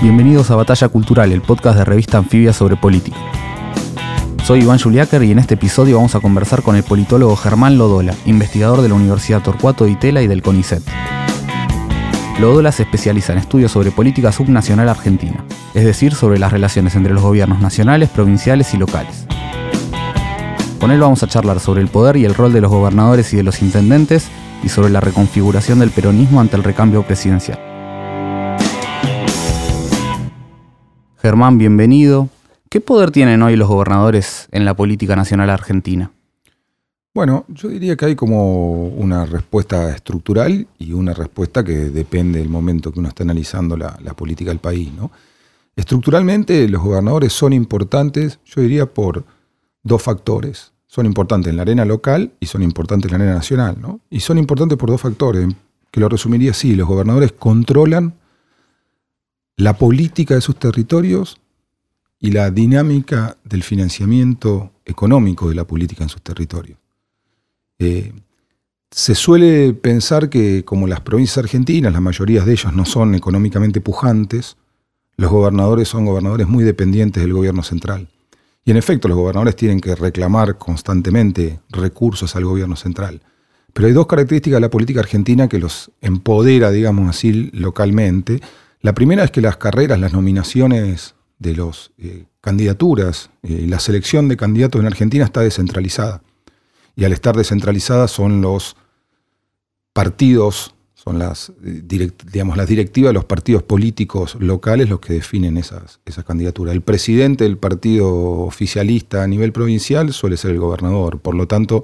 Bienvenidos 0.00 0.48
a 0.52 0.54
Batalla 0.54 0.88
Cultural, 0.88 1.32
el 1.32 1.42
podcast 1.42 1.76
de 1.76 1.84
revista 1.84 2.18
Anfibia 2.18 2.52
sobre 2.52 2.76
política. 2.76 3.16
Soy 4.44 4.60
Iván 4.60 4.78
Juliáquer 4.78 5.24
y 5.24 5.32
en 5.32 5.40
este 5.40 5.54
episodio 5.54 5.96
vamos 5.96 6.14
a 6.14 6.20
conversar 6.20 6.62
con 6.62 6.76
el 6.76 6.84
politólogo 6.84 7.34
Germán 7.34 7.78
Lodola, 7.78 8.14
investigador 8.24 8.80
de 8.80 8.90
la 8.90 8.94
Universidad 8.94 9.42
Torcuato 9.42 9.86
de 9.86 9.90
Itela 9.90 10.22
y 10.22 10.28
del 10.28 10.40
CONICET. 10.40 10.84
Lodola 12.38 12.70
se 12.70 12.84
especializa 12.84 13.32
en 13.32 13.40
estudios 13.40 13.72
sobre 13.72 13.90
política 13.90 14.30
subnacional 14.30 14.88
argentina, 14.88 15.44
es 15.74 15.84
decir, 15.84 16.14
sobre 16.14 16.38
las 16.38 16.52
relaciones 16.52 16.94
entre 16.94 17.12
los 17.12 17.24
gobiernos 17.24 17.60
nacionales, 17.60 18.08
provinciales 18.08 18.72
y 18.74 18.76
locales. 18.76 19.26
Con 20.78 20.92
él 20.92 21.00
vamos 21.00 21.24
a 21.24 21.26
charlar 21.26 21.58
sobre 21.58 21.82
el 21.82 21.88
poder 21.88 22.18
y 22.18 22.24
el 22.24 22.36
rol 22.36 22.52
de 22.52 22.60
los 22.60 22.70
gobernadores 22.70 23.32
y 23.32 23.36
de 23.36 23.42
los 23.42 23.62
intendentes 23.62 24.28
y 24.62 24.68
sobre 24.68 24.90
la 24.90 25.00
reconfiguración 25.00 25.80
del 25.80 25.90
peronismo 25.90 26.40
ante 26.40 26.54
el 26.54 26.62
recambio 26.62 27.02
presidencial. 27.02 27.67
Germán, 31.28 31.58
bienvenido. 31.58 32.30
¿Qué 32.70 32.80
poder 32.80 33.10
tienen 33.10 33.42
hoy 33.42 33.54
los 33.54 33.68
gobernadores 33.68 34.48
en 34.50 34.64
la 34.64 34.72
política 34.72 35.14
nacional 35.14 35.50
argentina? 35.50 36.10
Bueno, 37.12 37.44
yo 37.48 37.68
diría 37.68 37.98
que 37.98 38.06
hay 38.06 38.16
como 38.16 38.86
una 38.86 39.26
respuesta 39.26 39.94
estructural 39.94 40.66
y 40.78 40.94
una 40.94 41.12
respuesta 41.12 41.62
que 41.62 41.90
depende 41.90 42.38
del 42.38 42.48
momento 42.48 42.90
que 42.90 43.00
uno 43.00 43.10
está 43.10 43.24
analizando 43.24 43.76
la, 43.76 43.92
política 44.16 44.48
del 44.48 44.58
país. 44.58 44.90
¿no? 44.94 45.10
Estructuralmente 45.76 46.66
los 46.66 46.82
gobernadores 46.82 47.34
son 47.34 47.52
importantes, 47.52 48.38
yo 48.46 48.62
diría, 48.62 48.86
por 48.86 49.26
dos 49.82 50.02
factores. 50.02 50.72
Son 50.86 51.04
importantes 51.04 51.50
en 51.50 51.56
la 51.56 51.62
arena 51.62 51.84
local 51.84 52.32
y 52.40 52.46
son 52.46 52.62
importantes 52.62 53.12
en 53.12 53.18
la 53.18 53.24
arena 53.24 53.36
nacional. 53.36 53.76
¿no? 53.78 54.00
Y 54.08 54.20
son 54.20 54.38
importantes 54.38 54.78
por 54.78 54.88
dos 54.88 55.02
factores, 55.02 55.46
que 55.90 56.00
lo 56.00 56.08
resumiría 56.08 56.52
así, 56.52 56.74
los 56.74 56.88
gobernadores 56.88 57.32
controlan 57.32 58.14
la 59.58 59.76
política 59.76 60.36
de 60.36 60.40
sus 60.40 60.56
territorios 60.56 61.40
y 62.20 62.30
la 62.30 62.50
dinámica 62.50 63.36
del 63.44 63.64
financiamiento 63.64 64.72
económico 64.84 65.48
de 65.48 65.56
la 65.56 65.66
política 65.66 66.04
en 66.04 66.08
sus 66.08 66.22
territorios. 66.22 66.78
Eh, 67.80 68.12
se 68.90 69.14
suele 69.16 69.74
pensar 69.74 70.30
que 70.30 70.64
como 70.64 70.86
las 70.86 71.00
provincias 71.00 71.38
argentinas, 71.38 71.92
la 71.92 72.00
mayoría 72.00 72.44
de 72.44 72.52
ellas 72.52 72.72
no 72.72 72.84
son 72.84 73.16
económicamente 73.16 73.80
pujantes, 73.80 74.56
los 75.16 75.30
gobernadores 75.30 75.88
son 75.88 76.06
gobernadores 76.06 76.46
muy 76.46 76.62
dependientes 76.62 77.20
del 77.20 77.32
gobierno 77.32 77.64
central. 77.64 78.08
Y 78.64 78.70
en 78.70 78.76
efecto, 78.76 79.08
los 79.08 79.16
gobernadores 79.16 79.56
tienen 79.56 79.80
que 79.80 79.96
reclamar 79.96 80.56
constantemente 80.56 81.58
recursos 81.70 82.36
al 82.36 82.44
gobierno 82.44 82.76
central. 82.76 83.22
Pero 83.72 83.88
hay 83.88 83.92
dos 83.92 84.06
características 84.06 84.58
de 84.58 84.60
la 84.60 84.70
política 84.70 85.00
argentina 85.00 85.48
que 85.48 85.58
los 85.58 85.90
empodera, 86.00 86.70
digamos 86.70 87.08
así, 87.08 87.50
localmente, 87.52 88.40
la 88.80 88.94
primera 88.94 89.24
es 89.24 89.30
que 89.30 89.40
las 89.40 89.56
carreras, 89.56 89.98
las 89.98 90.12
nominaciones 90.12 91.14
de 91.38 91.56
las 91.56 91.90
eh, 91.98 92.24
candidaturas, 92.40 93.30
eh, 93.42 93.66
la 93.68 93.80
selección 93.80 94.28
de 94.28 94.36
candidatos 94.36 94.80
en 94.80 94.86
Argentina 94.86 95.24
está 95.24 95.40
descentralizada. 95.40 96.22
Y 96.96 97.04
al 97.04 97.12
estar 97.12 97.36
descentralizada 97.36 98.08
son 98.08 98.40
los 98.40 98.76
partidos, 99.92 100.74
son 100.94 101.18
las, 101.18 101.52
eh, 101.64 102.10
digamos, 102.32 102.56
las 102.56 102.68
directivas 102.68 103.12
los 103.14 103.24
partidos 103.24 103.62
políticos 103.62 104.36
locales 104.40 104.88
los 104.88 105.00
que 105.00 105.14
definen 105.14 105.56
esas, 105.56 106.00
esas 106.04 106.24
candidaturas. 106.24 106.74
El 106.74 106.82
presidente 106.82 107.44
del 107.44 107.56
partido 107.56 108.08
oficialista 108.10 109.22
a 109.22 109.26
nivel 109.26 109.52
provincial 109.52 110.12
suele 110.12 110.36
ser 110.36 110.52
el 110.52 110.60
gobernador. 110.60 111.20
Por 111.20 111.34
lo 111.34 111.46
tanto, 111.46 111.82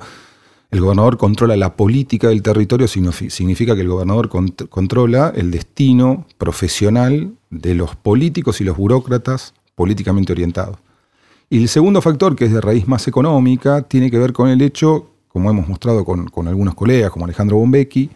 el 0.75 0.81
gobernador 0.81 1.17
controla 1.19 1.57
la 1.57 1.77
política 1.77 2.29
del 2.29 2.43
territorio, 2.43 2.89
significa 2.89 3.77
que 3.77 3.83
el 3.83 3.89
gobernador 3.89 4.29
controla 4.69 5.33
el 5.37 5.53
destino 5.53 6.27
profesional 6.37 7.33
de 7.49 7.77
los 7.77 7.95
políticos 7.95 8.61
y 8.61 8.65
los 8.65 8.77
burócratas 8.77 9.55
políticamente 9.77 10.33
orientados. 10.33 10.79
Y 11.49 11.63
el 11.63 11.69
segundo 11.69 12.03
factor, 12.03 12.35
que 12.35 12.47
es 12.47 12.53
de 12.53 12.61
raíz 12.61 12.89
más 12.89 13.07
económica, 13.07 13.83
tiene 13.83 14.11
que 14.11 14.19
ver 14.19 14.33
con 14.33 14.49
el 14.49 14.61
hecho, 14.63 15.11
como 15.29 15.49
hemos 15.49 15.69
mostrado 15.69 16.05
con, 16.05 16.49
algunos 16.49 16.75
colegas, 16.75 17.13
como 17.13 17.25
Alejandro 17.25 17.59
Bombecki, 17.59 18.11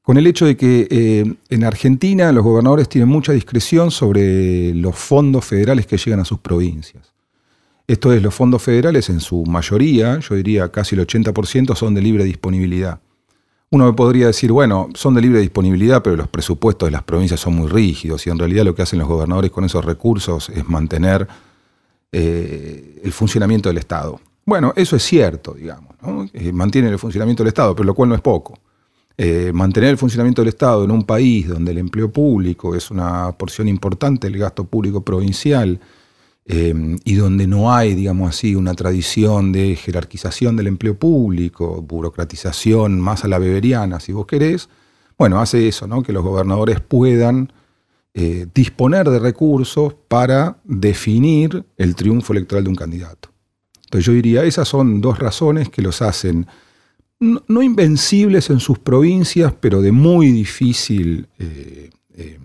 con 0.00 0.16
el 0.16 0.26
hecho 0.26 0.46
de 0.46 0.56
que 0.56 0.88
eh, 0.90 1.34
en 1.50 1.64
Argentina 1.64 2.32
los 2.32 2.44
gobernadores 2.44 2.88
tienen 2.88 3.10
mucha 3.10 3.32
discreción 3.32 3.90
sobre 3.90 4.72
los 4.72 4.96
fondos 4.96 5.44
federales 5.44 5.86
que 5.86 5.98
llegan 5.98 6.20
a 6.20 6.24
sus 6.24 6.38
provincias. 6.38 7.17
Esto 7.88 8.12
es, 8.12 8.22
los 8.22 8.34
fondos 8.34 8.62
federales 8.62 9.08
en 9.08 9.18
su 9.18 9.46
mayoría, 9.46 10.18
yo 10.18 10.34
diría 10.34 10.70
casi 10.70 10.94
el 10.94 11.06
80%, 11.06 11.74
son 11.74 11.94
de 11.94 12.02
libre 12.02 12.22
disponibilidad. 12.22 13.00
Uno 13.70 13.86
me 13.86 13.94
podría 13.94 14.26
decir, 14.26 14.52
bueno, 14.52 14.90
son 14.92 15.14
de 15.14 15.22
libre 15.22 15.40
disponibilidad, 15.40 16.02
pero 16.02 16.14
los 16.14 16.28
presupuestos 16.28 16.86
de 16.86 16.90
las 16.90 17.02
provincias 17.02 17.40
son 17.40 17.54
muy 17.54 17.66
rígidos 17.66 18.26
y 18.26 18.30
en 18.30 18.38
realidad 18.38 18.64
lo 18.64 18.74
que 18.74 18.82
hacen 18.82 18.98
los 18.98 19.08
gobernadores 19.08 19.50
con 19.50 19.64
esos 19.64 19.82
recursos 19.86 20.50
es 20.50 20.68
mantener 20.68 21.26
eh, 22.12 23.00
el 23.02 23.12
funcionamiento 23.12 23.70
del 23.70 23.78
Estado. 23.78 24.20
Bueno, 24.44 24.74
eso 24.76 24.94
es 24.94 25.02
cierto, 25.02 25.54
digamos, 25.54 25.94
¿no? 26.02 26.26
Eh, 26.34 26.52
mantienen 26.52 26.92
el 26.92 26.98
funcionamiento 26.98 27.42
del 27.42 27.48
Estado, 27.48 27.74
pero 27.74 27.86
lo 27.86 27.94
cual 27.94 28.10
no 28.10 28.14
es 28.14 28.20
poco. 28.20 28.58
Eh, 29.16 29.50
mantener 29.54 29.90
el 29.90 29.98
funcionamiento 29.98 30.42
del 30.42 30.50
Estado 30.50 30.84
en 30.84 30.90
un 30.90 31.04
país 31.04 31.48
donde 31.48 31.72
el 31.72 31.78
empleo 31.78 32.10
público 32.10 32.74
es 32.74 32.90
una 32.90 33.32
porción 33.32 33.66
importante 33.66 34.28
del 34.28 34.38
gasto 34.38 34.64
público 34.64 35.00
provincial, 35.02 35.80
Em, 36.50 36.98
y 37.04 37.14
donde 37.16 37.46
no 37.46 37.74
hay, 37.74 37.94
digamos 37.94 38.30
así, 38.30 38.54
una 38.54 38.72
tradición 38.72 39.52
de 39.52 39.76
jerarquización 39.76 40.56
del 40.56 40.68
empleo 40.68 40.98
público, 40.98 41.82
burocratización 41.82 42.98
más 42.98 43.22
a 43.22 43.28
la 43.28 43.38
beberiana, 43.38 44.00
si 44.00 44.12
vos 44.12 44.24
querés, 44.24 44.70
bueno, 45.18 45.40
hace 45.40 45.68
eso, 45.68 45.86
¿no? 45.86 46.02
que 46.02 46.14
los 46.14 46.24
gobernadores 46.24 46.80
puedan 46.80 47.52
eh, 48.14 48.46
disponer 48.54 49.10
de 49.10 49.18
recursos 49.18 49.94
para 50.08 50.56
definir 50.64 51.66
el 51.76 51.94
triunfo 51.94 52.32
electoral 52.32 52.64
de 52.64 52.70
un 52.70 52.76
candidato. 52.76 53.28
Entonces 53.84 54.06
yo 54.06 54.14
diría, 54.14 54.44
esas 54.44 54.68
son 54.68 55.02
dos 55.02 55.18
razones 55.18 55.68
que 55.68 55.82
los 55.82 56.00
hacen 56.00 56.46
no, 57.20 57.62
invencibles 57.62 58.48
en 58.48 58.60
sus 58.60 58.78
provincias, 58.78 59.52
pero 59.60 59.82
de 59.82 59.92
muy 59.92 60.30
difícil 60.30 61.28
eh, 61.38 61.90
eh, 62.14 62.38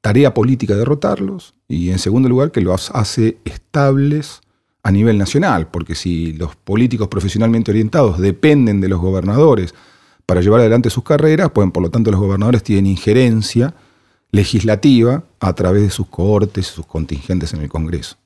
tarea 0.00 0.34
política 0.34 0.74
derrotarlos 0.74 1.54
y 1.68 1.90
en 1.90 1.98
segundo 1.98 2.28
lugar 2.28 2.50
que 2.50 2.60
los 2.60 2.90
hace 2.90 3.38
estables 3.44 4.40
a 4.82 4.90
nivel 4.90 5.18
nacional, 5.18 5.68
porque 5.68 5.94
si 5.94 6.32
los 6.32 6.56
políticos 6.56 7.08
profesionalmente 7.08 7.70
orientados 7.70 8.18
dependen 8.18 8.80
de 8.80 8.88
los 8.88 9.00
gobernadores 9.00 9.74
para 10.24 10.40
llevar 10.40 10.60
adelante 10.60 10.90
sus 10.90 11.04
carreras, 11.04 11.50
pues 11.50 11.70
por 11.70 11.82
lo 11.82 11.90
tanto 11.90 12.10
los 12.10 12.20
gobernadores 12.20 12.62
tienen 12.62 12.86
injerencia 12.86 13.74
legislativa 14.30 15.24
a 15.40 15.52
través 15.54 15.82
de 15.82 15.90
sus 15.90 16.06
cohortes 16.06 16.70
y 16.70 16.74
sus 16.74 16.86
contingentes 16.86 17.52
en 17.52 17.60
el 17.60 17.68
Congreso. 17.68 18.16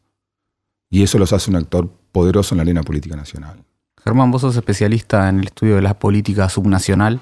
Y 0.91 1.03
eso 1.03 1.19
los 1.19 1.33
hace 1.33 1.51
un 1.51 1.57
actor 1.57 1.91
poderoso 2.13 2.55
en 2.55 2.59
la 2.59 2.63
arena 2.63 2.83
política 2.83 3.17
nacional. 3.17 3.65
Germán, 4.05 4.31
vos 4.31 4.43
sos 4.43 4.55
especialista 4.55 5.29
en 5.29 5.41
el 5.41 5.47
estudio 5.47 5.77
de 5.77 5.83
la 5.83 5.99
política 5.99 6.49
subnacional. 6.49 7.21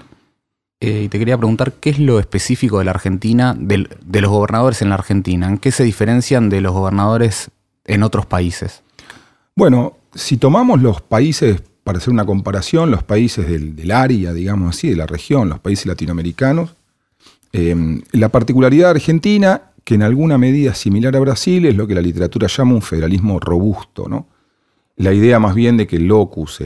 Eh, 0.85 1.05
y 1.05 1.09
te 1.09 1.21
quería 1.21 1.39
preguntar 1.39 1.75
qué 1.75 1.91
es 1.91 2.01
lo 2.01 2.19
específico 2.19 2.81
de 2.81 2.85
la 2.85 2.91
Argentina, 2.91 3.55
de, 3.57 3.87
los 4.21 4.31
gobernadores 4.33 4.83
en 4.83 4.89
la 4.89 4.97
Argentina, 4.97 5.47
en 5.47 5.59
qué 5.59 5.71
se 5.71 5.85
diferencian 5.85 6.49
de 6.49 6.61
los 6.61 6.73
gobernadores 6.73 7.53
en 7.85 8.03
otros 8.03 8.27
países. 8.27 8.83
Bueno, 9.55 9.97
si 10.13 10.39
tomamos 10.39 10.83
los 10.83 11.01
países, 11.01 11.63
para 11.85 11.99
hacer 11.99 12.13
una 12.13 12.25
comparación, 12.25 12.91
los 12.91 13.05
países 13.05 13.47
del, 13.47 13.91
área, 13.93 14.33
digamos 14.33 14.75
así, 14.75 14.91
de 14.91 14.97
la 14.97 15.07
región, 15.07 15.49
los 15.49 15.61
países 15.61 15.87
latinoamericanos, 15.87 16.75
eh, 17.53 18.01
la 18.11 18.31
particularidad 18.31 18.91
argentina, 18.91 19.71
que 19.85 19.95
en 19.95 20.03
alguna 20.03 20.37
medida 20.37 20.75
similar 20.75 21.15
a 21.15 21.21
Brasil, 21.21 21.65
es 21.65 21.77
lo 21.77 21.87
que 21.87 21.95
la 21.95 22.03
literatura 22.03 22.49
llama 22.49 22.75
un 22.75 22.83
federalismo 22.83 23.39
robusto, 23.39 24.09
¿no? 24.09 24.27
La 24.97 25.13
idea 25.13 25.39
más 25.39 25.55
bien 25.55 25.77
de 25.77 25.87
que 25.87 25.97
el 25.97 26.07
locus, 26.07 26.61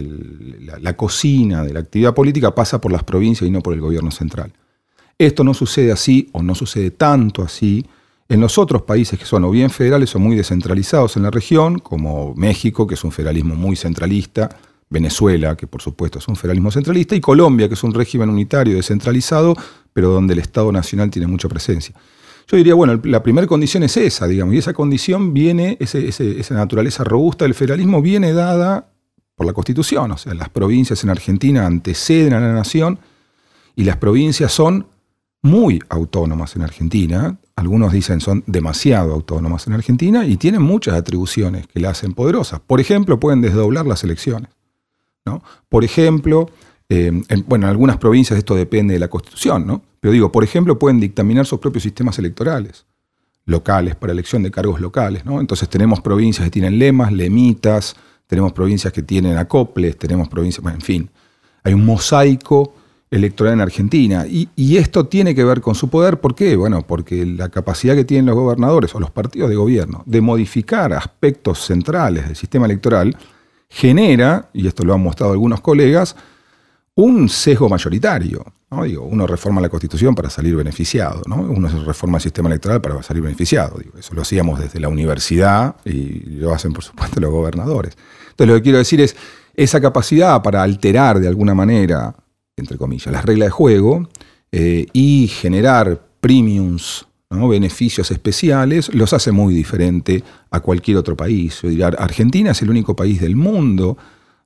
la, 0.80 0.96
cocina 0.96 1.62
de 1.62 1.72
la 1.72 1.80
actividad 1.80 2.14
política 2.14 2.54
pasa 2.54 2.80
por 2.80 2.92
las 2.92 3.04
provincias 3.04 3.48
y 3.48 3.50
no 3.50 3.60
por 3.60 3.74
el 3.74 3.80
gobierno 3.80 4.10
central. 4.10 4.52
Esto 5.18 5.44
no 5.44 5.54
sucede 5.54 5.92
así 5.92 6.28
o 6.32 6.42
no 6.42 6.54
sucede 6.54 6.90
tanto 6.90 7.42
así 7.42 7.86
en 8.28 8.40
los 8.40 8.58
otros 8.58 8.82
países 8.82 9.18
que 9.18 9.24
son 9.24 9.44
o 9.44 9.50
bien 9.50 9.70
federales 9.70 10.14
o 10.14 10.18
muy 10.18 10.36
descentralizados 10.36 11.16
en 11.16 11.22
la 11.22 11.30
región, 11.30 11.78
como 11.78 12.34
México, 12.34 12.86
que 12.86 12.94
es 12.94 13.04
un 13.04 13.12
federalismo 13.12 13.54
muy 13.54 13.76
centralista, 13.76 14.48
Venezuela, 14.90 15.56
que 15.56 15.66
por 15.66 15.80
supuesto 15.80 16.18
es 16.18 16.28
un 16.28 16.36
federalismo 16.36 16.70
centralista, 16.70 17.14
y 17.14 17.20
Colombia, 17.20 17.68
que 17.68 17.74
es 17.74 17.84
un 17.84 17.94
régimen 17.94 18.28
unitario 18.28 18.76
descentralizado, 18.76 19.56
pero 19.92 20.10
donde 20.10 20.34
el 20.34 20.40
Estado 20.40 20.70
Nacional 20.72 21.10
tiene 21.10 21.26
mucha 21.28 21.48
presencia. 21.48 21.94
Yo 22.48 22.56
diría, 22.56 22.74
bueno, 22.74 23.00
la 23.04 23.22
primera 23.22 23.46
condición 23.46 23.82
es 23.82 23.96
esa, 23.96 24.26
digamos, 24.26 24.54
y 24.54 24.58
esa 24.58 24.72
condición 24.72 25.34
viene, 25.34 25.76
esa 25.80 26.54
naturaleza 26.54 27.02
robusta 27.02 27.44
del 27.44 27.54
federalismo 27.54 28.00
viene 28.00 28.32
dada 28.32 28.88
por 29.34 29.46
la 29.46 29.52
Constitución, 29.52 30.12
o 30.12 30.16
sea, 30.16 30.32
las 30.34 30.48
provincias 30.48 31.02
en 31.02 31.10
Argentina 31.10 31.66
anteceden 31.66 32.32
a 32.32 32.40
la 32.40 32.52
nación 32.52 32.98
y 33.74 33.84
las 33.84 33.96
provincias 33.96 34.52
son 34.52 34.86
muy 35.42 35.80
autónomas 35.88 36.56
en 36.56 36.62
Argentina, 36.62 37.38
algunos 37.56 37.92
dicen 37.92 38.20
son 38.20 38.44
demasiado 38.46 39.12
autónomas 39.12 39.66
en 39.66 39.72
Argentina 39.72 40.24
y 40.26 40.36
tienen 40.36 40.62
muchas 40.62 40.94
atribuciones 40.94 41.66
que 41.66 41.80
la 41.80 41.90
hacen 41.90 42.14
poderosas. 42.14 42.60
Por 42.60 42.80
ejemplo, 42.80 43.18
pueden 43.20 43.40
desdoblar 43.40 43.86
las 43.86 44.04
elecciones. 44.04 44.50
¿no? 45.24 45.42
Por 45.68 45.84
ejemplo, 45.84 46.50
eh, 46.88 47.12
en, 47.28 47.44
bueno, 47.46 47.66
en 47.66 47.70
algunas 47.70 47.96
provincias 47.98 48.38
esto 48.38 48.54
depende 48.54 48.94
de 48.94 49.00
la 49.00 49.08
Constitución, 49.08 49.66
¿no? 49.66 49.82
Pero 50.06 50.12
digo, 50.12 50.30
por 50.30 50.44
ejemplo, 50.44 50.78
pueden 50.78 51.00
dictaminar 51.00 51.46
sus 51.46 51.58
propios 51.58 51.82
sistemas 51.82 52.16
electorales 52.20 52.86
locales 53.44 53.96
para 53.96 54.12
elección 54.12 54.40
de 54.44 54.52
cargos 54.52 54.80
locales. 54.80 55.24
¿no? 55.24 55.40
Entonces 55.40 55.68
tenemos 55.68 56.00
provincias 56.00 56.44
que 56.44 56.50
tienen 56.52 56.78
lemas, 56.78 57.10
lemitas, 57.10 57.96
tenemos 58.28 58.52
provincias 58.52 58.92
que 58.92 59.02
tienen 59.02 59.36
acoples, 59.36 59.98
tenemos 59.98 60.28
provincias, 60.28 60.64
en 60.72 60.80
fin, 60.80 61.10
hay 61.64 61.74
un 61.74 61.84
mosaico 61.84 62.72
electoral 63.10 63.54
en 63.54 63.62
Argentina. 63.62 64.24
Y, 64.28 64.76
esto 64.76 65.06
tiene 65.06 65.34
que 65.34 65.42
ver 65.42 65.60
con 65.60 65.74
su 65.74 65.90
poder, 65.90 66.20
¿por 66.20 66.36
qué? 66.36 66.54
Bueno, 66.54 66.82
porque 66.86 67.26
la 67.26 67.48
capacidad 67.48 67.96
que 67.96 68.04
tienen 68.04 68.26
los 68.26 68.36
gobernadores 68.36 68.94
o 68.94 69.00
los 69.00 69.10
partidos 69.10 69.50
de 69.50 69.56
gobierno 69.56 70.04
de 70.06 70.20
modificar 70.20 70.92
aspectos 70.92 71.66
centrales 71.66 72.28
del 72.28 72.36
sistema 72.36 72.66
electoral 72.66 73.16
genera, 73.68 74.50
y 74.52 74.68
esto 74.68 74.84
lo 74.84 74.94
han 74.94 75.02
mostrado 75.02 75.32
algunos 75.32 75.60
colegas, 75.60 76.14
un 76.96 77.28
sesgo 77.28 77.68
mayoritario. 77.68 78.44
¿no? 78.70 78.82
Digo, 78.84 79.04
uno 79.04 79.26
reforma 79.26 79.60
la 79.60 79.68
constitución 79.68 80.14
para 80.14 80.28
salir 80.28 80.56
beneficiado, 80.56 81.22
¿no? 81.26 81.36
uno 81.36 81.68
reforma 81.84 82.18
el 82.18 82.22
sistema 82.22 82.48
electoral 82.48 82.80
para 82.80 83.02
salir 83.02 83.22
beneficiado. 83.22 83.78
Digo, 83.78 83.98
eso 83.98 84.14
lo 84.14 84.22
hacíamos 84.22 84.58
desde 84.58 84.80
la 84.80 84.88
universidad 84.88 85.76
y 85.84 86.20
lo 86.38 86.52
hacen, 86.52 86.72
por 86.72 86.82
supuesto, 86.82 87.20
los 87.20 87.30
gobernadores. 87.30 87.96
Entonces, 88.30 88.48
lo 88.48 88.54
que 88.54 88.62
quiero 88.62 88.78
decir 88.78 89.00
es, 89.00 89.14
esa 89.54 89.80
capacidad 89.80 90.42
para 90.42 90.62
alterar 90.62 91.18
de 91.18 91.28
alguna 91.28 91.54
manera, 91.54 92.14
entre 92.56 92.76
comillas, 92.76 93.12
las 93.12 93.24
reglas 93.24 93.46
de 93.46 93.50
juego 93.50 94.08
eh, 94.52 94.86
y 94.92 95.28
generar 95.28 96.02
premiums, 96.20 97.06
beneficios 97.30 98.10
especiales, 98.10 98.92
los 98.94 99.12
hace 99.12 99.32
muy 99.32 99.54
diferente 99.54 100.24
a 100.50 100.60
cualquier 100.60 100.96
otro 100.96 101.16
país. 101.16 101.62
Argentina 101.98 102.52
es 102.52 102.62
el 102.62 102.70
único 102.70 102.96
país 102.96 103.20
del 103.20 103.36
mundo 103.36 103.96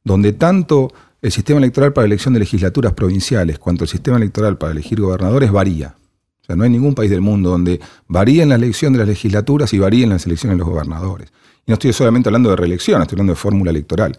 donde 0.02 0.32
tanto 0.32 0.92
el 1.22 1.32
sistema 1.32 1.58
electoral 1.58 1.92
para 1.92 2.06
elección 2.06 2.34
de 2.34 2.40
legislaturas 2.40 2.92
provinciales 2.92 3.58
cuanto 3.58 3.84
el 3.84 3.90
sistema 3.90 4.16
electoral 4.16 4.56
para 4.56 4.72
elegir 4.72 5.00
gobernadores 5.00 5.50
varía. 5.50 5.94
O 6.42 6.44
sea, 6.44 6.56
no 6.56 6.64
hay 6.64 6.70
ningún 6.70 6.94
país 6.94 7.10
del 7.10 7.20
mundo 7.20 7.50
donde 7.50 7.80
varíen 8.08 8.48
la 8.48 8.54
elección 8.54 8.92
de 8.92 9.00
las 9.00 9.08
legislaturas 9.08 9.72
y 9.72 9.78
varíen 9.78 10.08
las 10.08 10.26
elecciones 10.26 10.56
de 10.56 10.60
los 10.60 10.68
gobernadores. 10.68 11.30
Y 11.66 11.70
no 11.70 11.74
estoy 11.74 11.92
solamente 11.92 12.28
hablando 12.28 12.50
de 12.50 12.56
reelección, 12.56 13.02
estoy 13.02 13.16
hablando 13.16 13.32
de 13.32 13.36
fórmula 13.36 13.70
electoral. 13.70 14.18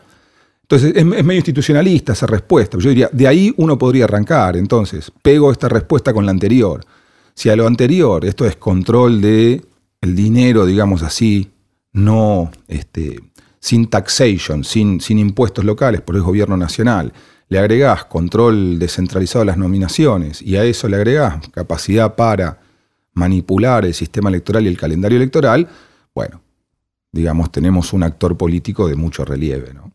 Entonces, 0.61 0.93
es, 0.95 1.03
medio 1.03 1.33
institucionalista 1.33 2.13
esa 2.13 2.27
respuesta. 2.27 2.77
Yo 2.77 2.89
diría, 2.89 3.09
de 3.11 3.27
ahí 3.27 3.53
uno 3.57 3.77
podría 3.77 4.05
arrancar. 4.05 4.55
Entonces, 4.55 5.11
pego 5.21 5.51
esta 5.51 5.67
respuesta 5.67 6.13
con 6.13 6.25
la 6.25 6.31
anterior. 6.31 6.85
Si 7.33 7.49
a 7.49 7.55
lo 7.55 7.67
anterior, 7.67 8.23
esto 8.23 8.45
es 8.45 8.55
control 8.55 9.19
de 9.19 9.65
dinero, 10.01 10.65
digamos 10.65 11.03
así, 11.03 11.51
no 11.93 12.51
este, 12.67 13.19
sin 13.61 13.87
taxation, 13.87 14.65
sin, 14.65 14.99
sin 14.99 15.19
impuestos 15.19 15.63
locales 15.63 16.01
por 16.01 16.15
el 16.15 16.23
gobierno 16.23 16.57
nacional, 16.57 17.13
le 17.47 17.59
agregás 17.59 18.05
control 18.05 18.79
descentralizado 18.79 19.41
de 19.41 19.45
las 19.45 19.57
nominaciones 19.57 20.41
y 20.41 20.57
a 20.57 20.63
eso 20.63 20.89
le 20.89 20.97
agregás 20.97 21.47
capacidad 21.49 22.15
para 22.15 22.59
manipular 23.13 23.85
el 23.85 23.93
sistema 23.93 24.29
electoral 24.29 24.65
y 24.65 24.67
el 24.67 24.77
calendario 24.77 25.17
electoral, 25.17 25.69
bueno, 26.15 26.41
digamos, 27.11 27.51
tenemos 27.51 27.93
un 27.93 28.03
actor 28.03 28.35
político 28.35 28.87
de 28.87 28.95
mucho 28.95 29.25
relieve. 29.25 29.73
¿no? 29.73 29.91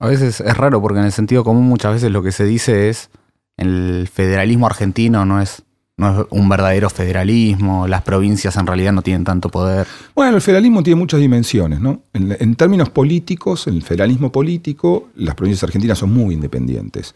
A 0.00 0.08
veces 0.08 0.40
es 0.40 0.56
raro 0.56 0.80
porque 0.82 0.98
en 0.98 1.04
el 1.04 1.12
sentido 1.12 1.44
común 1.44 1.64
muchas 1.64 1.92
veces 1.92 2.10
lo 2.10 2.22
que 2.22 2.32
se 2.32 2.44
dice 2.44 2.88
es 2.88 3.10
el 3.56 4.08
federalismo 4.12 4.66
argentino 4.66 5.24
no 5.24 5.40
es 5.40 5.62
no 5.96 6.22
es 6.22 6.26
un 6.30 6.48
verdadero 6.48 6.90
federalismo, 6.90 7.86
las 7.86 8.02
provincias 8.02 8.56
en 8.56 8.66
realidad 8.66 8.92
no 8.92 9.02
tienen 9.02 9.24
tanto 9.24 9.48
poder. 9.48 9.86
Bueno, 10.14 10.34
el 10.36 10.42
federalismo 10.42 10.82
tiene 10.82 10.98
muchas 10.98 11.20
dimensiones, 11.20 11.80
¿no? 11.80 12.02
En, 12.12 12.54
términos 12.56 12.90
políticos, 12.90 13.66
en 13.68 13.74
el 13.74 13.82
federalismo 13.82 14.32
político, 14.32 15.10
las 15.14 15.34
provincias 15.34 15.64
argentinas 15.64 15.98
son 15.98 16.12
muy 16.12 16.34
independientes. 16.34 17.14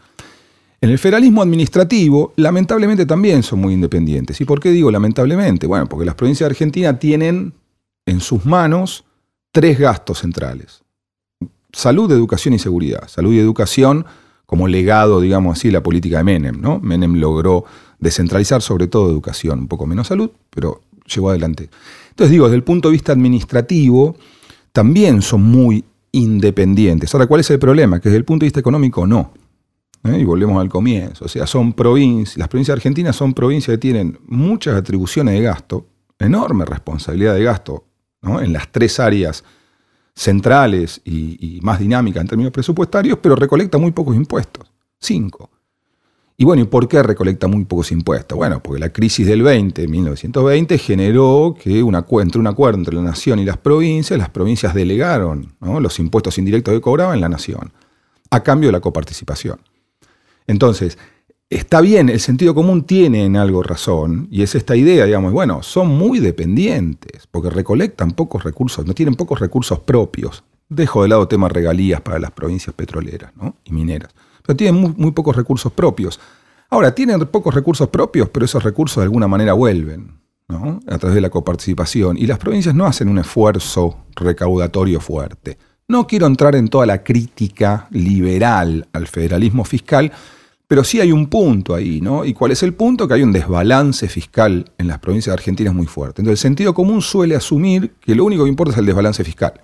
En 0.81 0.89
el 0.89 0.97
federalismo 0.97 1.41
administrativo, 1.41 2.31
lamentablemente 2.37 3.05
también 3.05 3.43
son 3.43 3.59
muy 3.59 3.73
independientes. 3.73 4.39
¿Y 4.39 4.45
por 4.45 4.61
qué 4.61 4.71
digo 4.71 4.89
lamentablemente? 4.89 5.67
Bueno, 5.67 5.87
porque 5.87 6.05
las 6.05 6.15
provincias 6.15 6.47
de 6.47 6.53
Argentina 6.53 6.97
tienen 6.97 7.53
en 8.05 8.21
sus 8.21 8.45
manos 8.45 9.03
tres 9.51 9.77
gastos 9.77 10.19
centrales. 10.19 10.83
Salud, 11.73 12.09
educación 12.13 12.53
y 12.53 12.59
seguridad. 12.59 13.09
Salud 13.09 13.33
y 13.33 13.39
educación 13.39 14.05
como 14.45 14.67
legado, 14.67 15.19
digamos 15.19 15.59
así, 15.59 15.69
la 15.69 15.83
política 15.83 16.17
de 16.19 16.23
Menem, 16.23 16.59
¿no? 16.59 16.79
Menem 16.79 17.15
logró 17.15 17.65
descentralizar 17.99 18.61
sobre 18.61 18.87
todo 18.87 19.09
educación, 19.09 19.59
un 19.59 19.67
poco 19.67 19.85
menos 19.85 20.07
salud, 20.07 20.31
pero 20.49 20.81
llegó 21.05 21.29
adelante. 21.29 21.69
Entonces 22.09 22.31
digo, 22.31 22.45
desde 22.45 22.57
el 22.57 22.63
punto 22.63 22.89
de 22.89 22.93
vista 22.93 23.11
administrativo, 23.11 24.15
también 24.71 25.21
son 25.21 25.43
muy 25.43 25.83
independientes. 26.11 27.13
Ahora, 27.13 27.27
¿cuál 27.27 27.41
es 27.41 27.49
el 27.51 27.59
problema? 27.59 27.99
Que 27.99 28.09
desde 28.09 28.17
el 28.17 28.25
punto 28.25 28.43
de 28.43 28.47
vista 28.47 28.59
económico 28.59 29.05
no. 29.05 29.31
¿eh? 30.03 30.19
Y 30.19 30.25
volvemos 30.25 30.59
al 30.59 30.69
comienzo. 30.69 31.25
O 31.25 31.27
sea, 31.27 31.45
son 31.45 31.73
provincias, 31.73 32.37
las 32.37 32.47
provincias 32.47 32.75
argentinas 32.75 33.15
son 33.15 33.33
provincias 33.33 33.75
que 33.75 33.79
tienen 33.79 34.19
muchas 34.27 34.75
atribuciones 34.75 35.33
de 35.35 35.41
gasto, 35.41 35.85
enorme 36.17 36.65
responsabilidad 36.65 37.35
de 37.35 37.43
gasto, 37.43 37.85
en 38.21 38.51
las 38.51 38.69
tres 38.71 38.99
áreas 38.99 39.45
centrales 40.13 40.99
y, 41.05 41.57
y 41.57 41.61
más 41.61 41.79
dinámicas 41.79 42.21
en 42.21 42.27
términos 42.27 42.51
presupuestarios, 42.51 43.19
pero 43.21 43.35
recolecta 43.35 43.77
muy 43.77 43.91
pocos 43.91 44.15
impuestos. 44.15 44.69
Cinco. 44.99 45.49
Y 46.41 46.45
bueno, 46.45 46.61
¿y 46.61 46.65
por 46.67 46.87
qué 46.87 47.03
recolecta 47.03 47.47
muy 47.47 47.65
pocos 47.65 47.91
impuestos? 47.91 48.37
Bueno, 48.37 48.63
porque 48.63 48.79
la 48.79 48.93
crisis 48.93 49.27
del 49.27 49.43
20, 49.43 49.89
1920, 49.89 50.77
generó 50.77 51.53
que 51.61 51.79
entre 51.79 52.39
un 52.39 52.47
acuerdo 52.47 52.77
entre 52.77 52.95
la 52.95 53.01
nación 53.01 53.39
y 53.39 53.45
las 53.45 53.57
provincias, 53.57 54.17
las 54.17 54.29
provincias 54.29 54.73
delegaron 54.73 55.53
los 55.59 55.99
impuestos 55.99 56.37
indirectos 56.37 56.73
que 56.73 56.79
cobraban 56.79 57.19
la 57.19 57.27
nación, 57.27 57.73
a 58.29 58.41
cambio 58.41 58.69
de 58.69 58.71
la 58.71 58.79
coparticipación. 58.79 59.59
Entonces, 60.47 60.97
está 61.49 61.81
bien, 61.81 62.07
el 62.07 62.21
sentido 62.21 62.55
común 62.55 62.83
tiene 62.83 63.25
en 63.25 63.35
algo 63.35 63.61
razón, 63.61 64.29
y 64.31 64.41
es 64.41 64.55
esta 64.55 64.77
idea, 64.77 65.03
digamos, 65.03 65.33
bueno, 65.33 65.61
son 65.61 65.89
muy 65.89 66.19
dependientes, 66.19 67.27
porque 67.29 67.49
recolectan 67.49 68.11
pocos 68.11 68.45
recursos, 68.45 68.85
no 68.85 68.93
tienen 68.93 69.15
pocos 69.15 69.41
recursos 69.41 69.79
propios. 69.79 70.45
Dejo 70.69 71.03
de 71.03 71.09
lado 71.09 71.27
temas 71.27 71.51
regalías 71.51 71.99
para 72.01 72.19
las 72.19 72.31
provincias 72.31 72.73
petroleras 72.75 73.33
y 73.65 73.73
mineras 73.73 74.13
pero 74.49 74.57
tienen 74.57 74.95
muy, 74.97 75.11
pocos 75.11 75.35
recursos 75.35 75.71
propios. 75.71 76.19
Ahora, 76.71 76.95
tienen 76.95 77.19
pocos 77.27 77.53
recursos 77.53 77.87
propios, 77.89 78.29
pero 78.29 78.45
esos 78.45 78.63
recursos 78.63 78.97
de 78.97 79.03
alguna 79.03 79.27
manera 79.27 79.53
vuelven 79.53 80.19
a 80.87 80.97
través 80.97 81.13
de 81.13 81.21
la 81.21 81.29
coparticipación. 81.29 82.17
Y 82.17 82.25
las 82.25 82.39
provincias 82.39 82.73
no 82.73 82.87
hacen 82.87 83.09
un 83.09 83.19
esfuerzo 83.19 84.05
recaudatorio 84.15 84.99
fuerte. 84.99 85.59
No 85.87 86.07
quiero 86.07 86.25
entrar 86.25 86.55
en 86.55 86.67
toda 86.67 86.87
la 86.87 87.03
crítica 87.03 87.87
liberal 87.91 88.87
al 88.91 89.05
federalismo 89.05 89.63
fiscal, 89.65 90.11
pero 90.67 90.83
sí 90.83 90.99
hay 90.99 91.11
un 91.11 91.27
punto 91.27 91.75
ahí, 91.75 92.01
¿no? 92.01 92.25
¿Y 92.25 92.33
cuál 92.33 92.51
es 92.51 92.63
el 92.63 92.73
punto? 92.73 93.07
Que 93.07 93.13
hay 93.13 93.21
un 93.21 93.31
desbalance 93.31 94.07
fiscal 94.07 94.65
en 94.79 94.87
las 94.87 94.97
provincias 94.97 95.31
argentinas 95.31 95.75
muy 95.75 95.85
fuerte. 95.85 96.23
Entonces, 96.23 96.43
el 96.43 96.49
sentido 96.49 96.73
común 96.73 97.03
suele 97.03 97.35
asumir 97.35 97.93
que 98.01 98.15
lo 98.15 98.25
único 98.25 98.45
que 98.45 98.49
importa 98.49 98.73
es 98.73 98.79
el 98.79 98.87
desbalance 98.87 99.23
fiscal. 99.23 99.61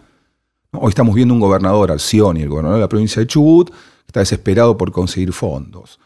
Hoy 0.80 0.90
estamos 0.90 1.16
viendo 1.16 1.34
un 1.34 1.40
gobernador, 1.40 1.92
Alcioni, 1.92 2.42
el 2.42 2.50
gobernador 2.50 2.78
de 2.78 2.82
la 2.82 2.90
provincia 2.90 3.20
de 3.20 3.28
Chubut, 3.28 3.72
está 4.08 4.22
desesperado 4.22 4.78
por 4.78 4.92
conseguir 4.92 5.34
fondos. 5.34 6.00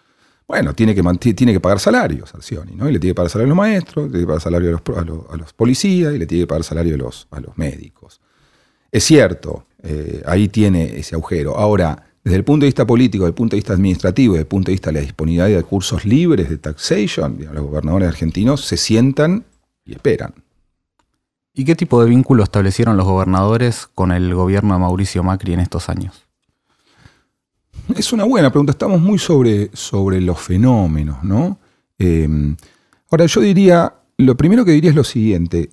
Bueno, 0.47 0.73
tiene 0.73 0.95
que, 0.95 1.03
tiene 1.33 1.53
que 1.53 1.59
pagar 1.59 1.79
salarios 1.79 2.33
Alcioni, 2.33 2.73
¿no? 2.73 2.89
Y 2.89 2.93
le 2.93 2.99
tiene 2.99 3.11
que 3.11 3.15
pagar 3.15 3.29
salario 3.29 3.53
a 3.53 3.55
los 3.55 3.57
maestros, 3.57 4.05
le 4.05 4.11
tiene 4.11 4.23
que 4.23 4.27
pagar 4.27 4.41
salario 4.41 4.81
a 5.29 5.37
los, 5.37 5.53
policías 5.53 6.13
y 6.13 6.17
le 6.17 6.25
tiene 6.25 6.43
que 6.43 6.47
pagar 6.47 6.63
salario 6.63 6.95
a 6.95 6.97
los, 6.97 7.27
a 7.29 7.39
los 7.39 7.57
médicos. 7.57 8.19
Es 8.91 9.03
cierto, 9.03 9.65
eh, 9.83 10.23
ahí 10.25 10.47
tiene 10.47 10.97
ese 10.97 11.15
agujero. 11.15 11.55
Ahora, 11.55 12.03
desde 12.23 12.37
el 12.37 12.43
punto 12.43 12.63
de 12.63 12.69
vista 12.69 12.85
político, 12.85 13.23
desde 13.23 13.29
el 13.29 13.35
punto 13.35 13.55
de 13.55 13.59
vista 13.59 13.73
administrativo, 13.73 14.33
desde 14.33 14.41
el 14.41 14.47
punto 14.47 14.67
de 14.67 14.73
vista 14.73 14.89
de 14.89 14.93
la 14.93 15.01
disponibilidad 15.01 15.47
de 15.47 15.57
recursos 15.57 16.05
libres 16.05 16.49
de 16.49 16.57
taxation, 16.57 17.37
los 17.53 17.63
gobernadores 17.63 18.07
argentinos 18.07 18.65
se 18.65 18.77
sientan 18.77 19.45
y 19.85 19.93
esperan. 19.93 20.33
¿Y 21.53 21.65
qué 21.65 21.75
tipo 21.75 22.01
de 22.01 22.09
vínculo 22.09 22.43
establecieron 22.43 22.97
los 22.97 23.05
gobernadores 23.05 23.87
con 23.87 24.11
el 24.11 24.33
gobierno 24.33 24.73
de 24.73 24.79
Mauricio 24.79 25.23
Macri 25.23 25.53
en 25.53 25.59
estos 25.59 25.89
años? 25.89 26.25
Es 27.95 28.13
una 28.13 28.23
buena 28.23 28.51
pregunta. 28.51 28.71
Estamos 28.71 29.01
muy 29.01 29.17
sobre, 29.17 29.71
sobre 29.73 30.21
los 30.21 30.39
fenómenos, 30.39 31.23
¿no? 31.23 31.59
Em, 31.97 32.55
ahora, 33.09 33.25
yo 33.25 33.41
diría, 33.41 33.93
lo 34.17 34.37
primero 34.37 34.63
que 34.63 34.71
diría 34.71 34.91
es 34.91 34.95
lo 34.95 35.03
siguiente, 35.03 35.69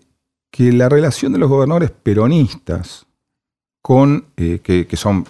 que 0.50 0.73
la 0.73 0.88
relación 0.88 1.33
de 1.33 1.38
los 1.38 1.50
gobernadores 1.50 1.90
peronistas 1.90 3.06
con, 3.83 4.26
eh, 4.37 4.61
que, 4.61 4.97
son 4.97 5.25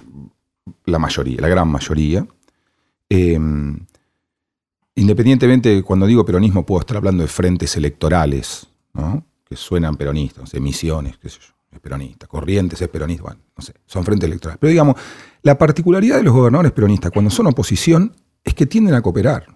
la 0.85 0.99
mayoría, 0.99 1.41
la 1.41 1.49
gran 1.49 1.69
mayoría, 1.69 2.26
em, 3.09 3.79
independientemente, 4.95 5.83
cuando 5.83 6.07
digo 6.07 6.25
peronismo 6.25 6.65
puedo 6.65 6.81
estar 6.81 6.97
hablando 6.97 7.23
de 7.23 7.29
frentes 7.29 7.76
electorales, 7.76 8.69
¿no? 8.95 9.25
Que 9.49 9.57
suenan 9.57 9.97
peronistas, 9.97 10.41
no 10.41 10.47
sé, 10.47 10.61
Misiones, 10.61 11.19
qué 11.19 11.29
sé 11.29 11.38
yo, 11.41 11.55
es 11.71 11.81
peronista, 11.81 12.26
Corrientes 12.26 12.83
es 12.83 12.88
peronista, 12.88 13.23
bueno, 13.23 13.41
no 13.57 13.62
sé, 13.62 13.75
son 13.87 14.05
frente 14.05 14.26
electoral. 14.26 14.59
Pero 14.61 14.71
digamos, 14.71 14.97
la 15.43 15.57
particularidad 15.57 16.17
de 16.17 16.25
los 16.25 16.35
gobernadores 16.35 16.73
peronistas 16.73 17.12
cuando 17.12 17.31
son 17.31 17.47
oposición 17.47 18.12
es 18.43 18.55
que 18.55 18.67
tienden 18.67 18.95
a 18.95 19.03
cooperar. 19.03 19.47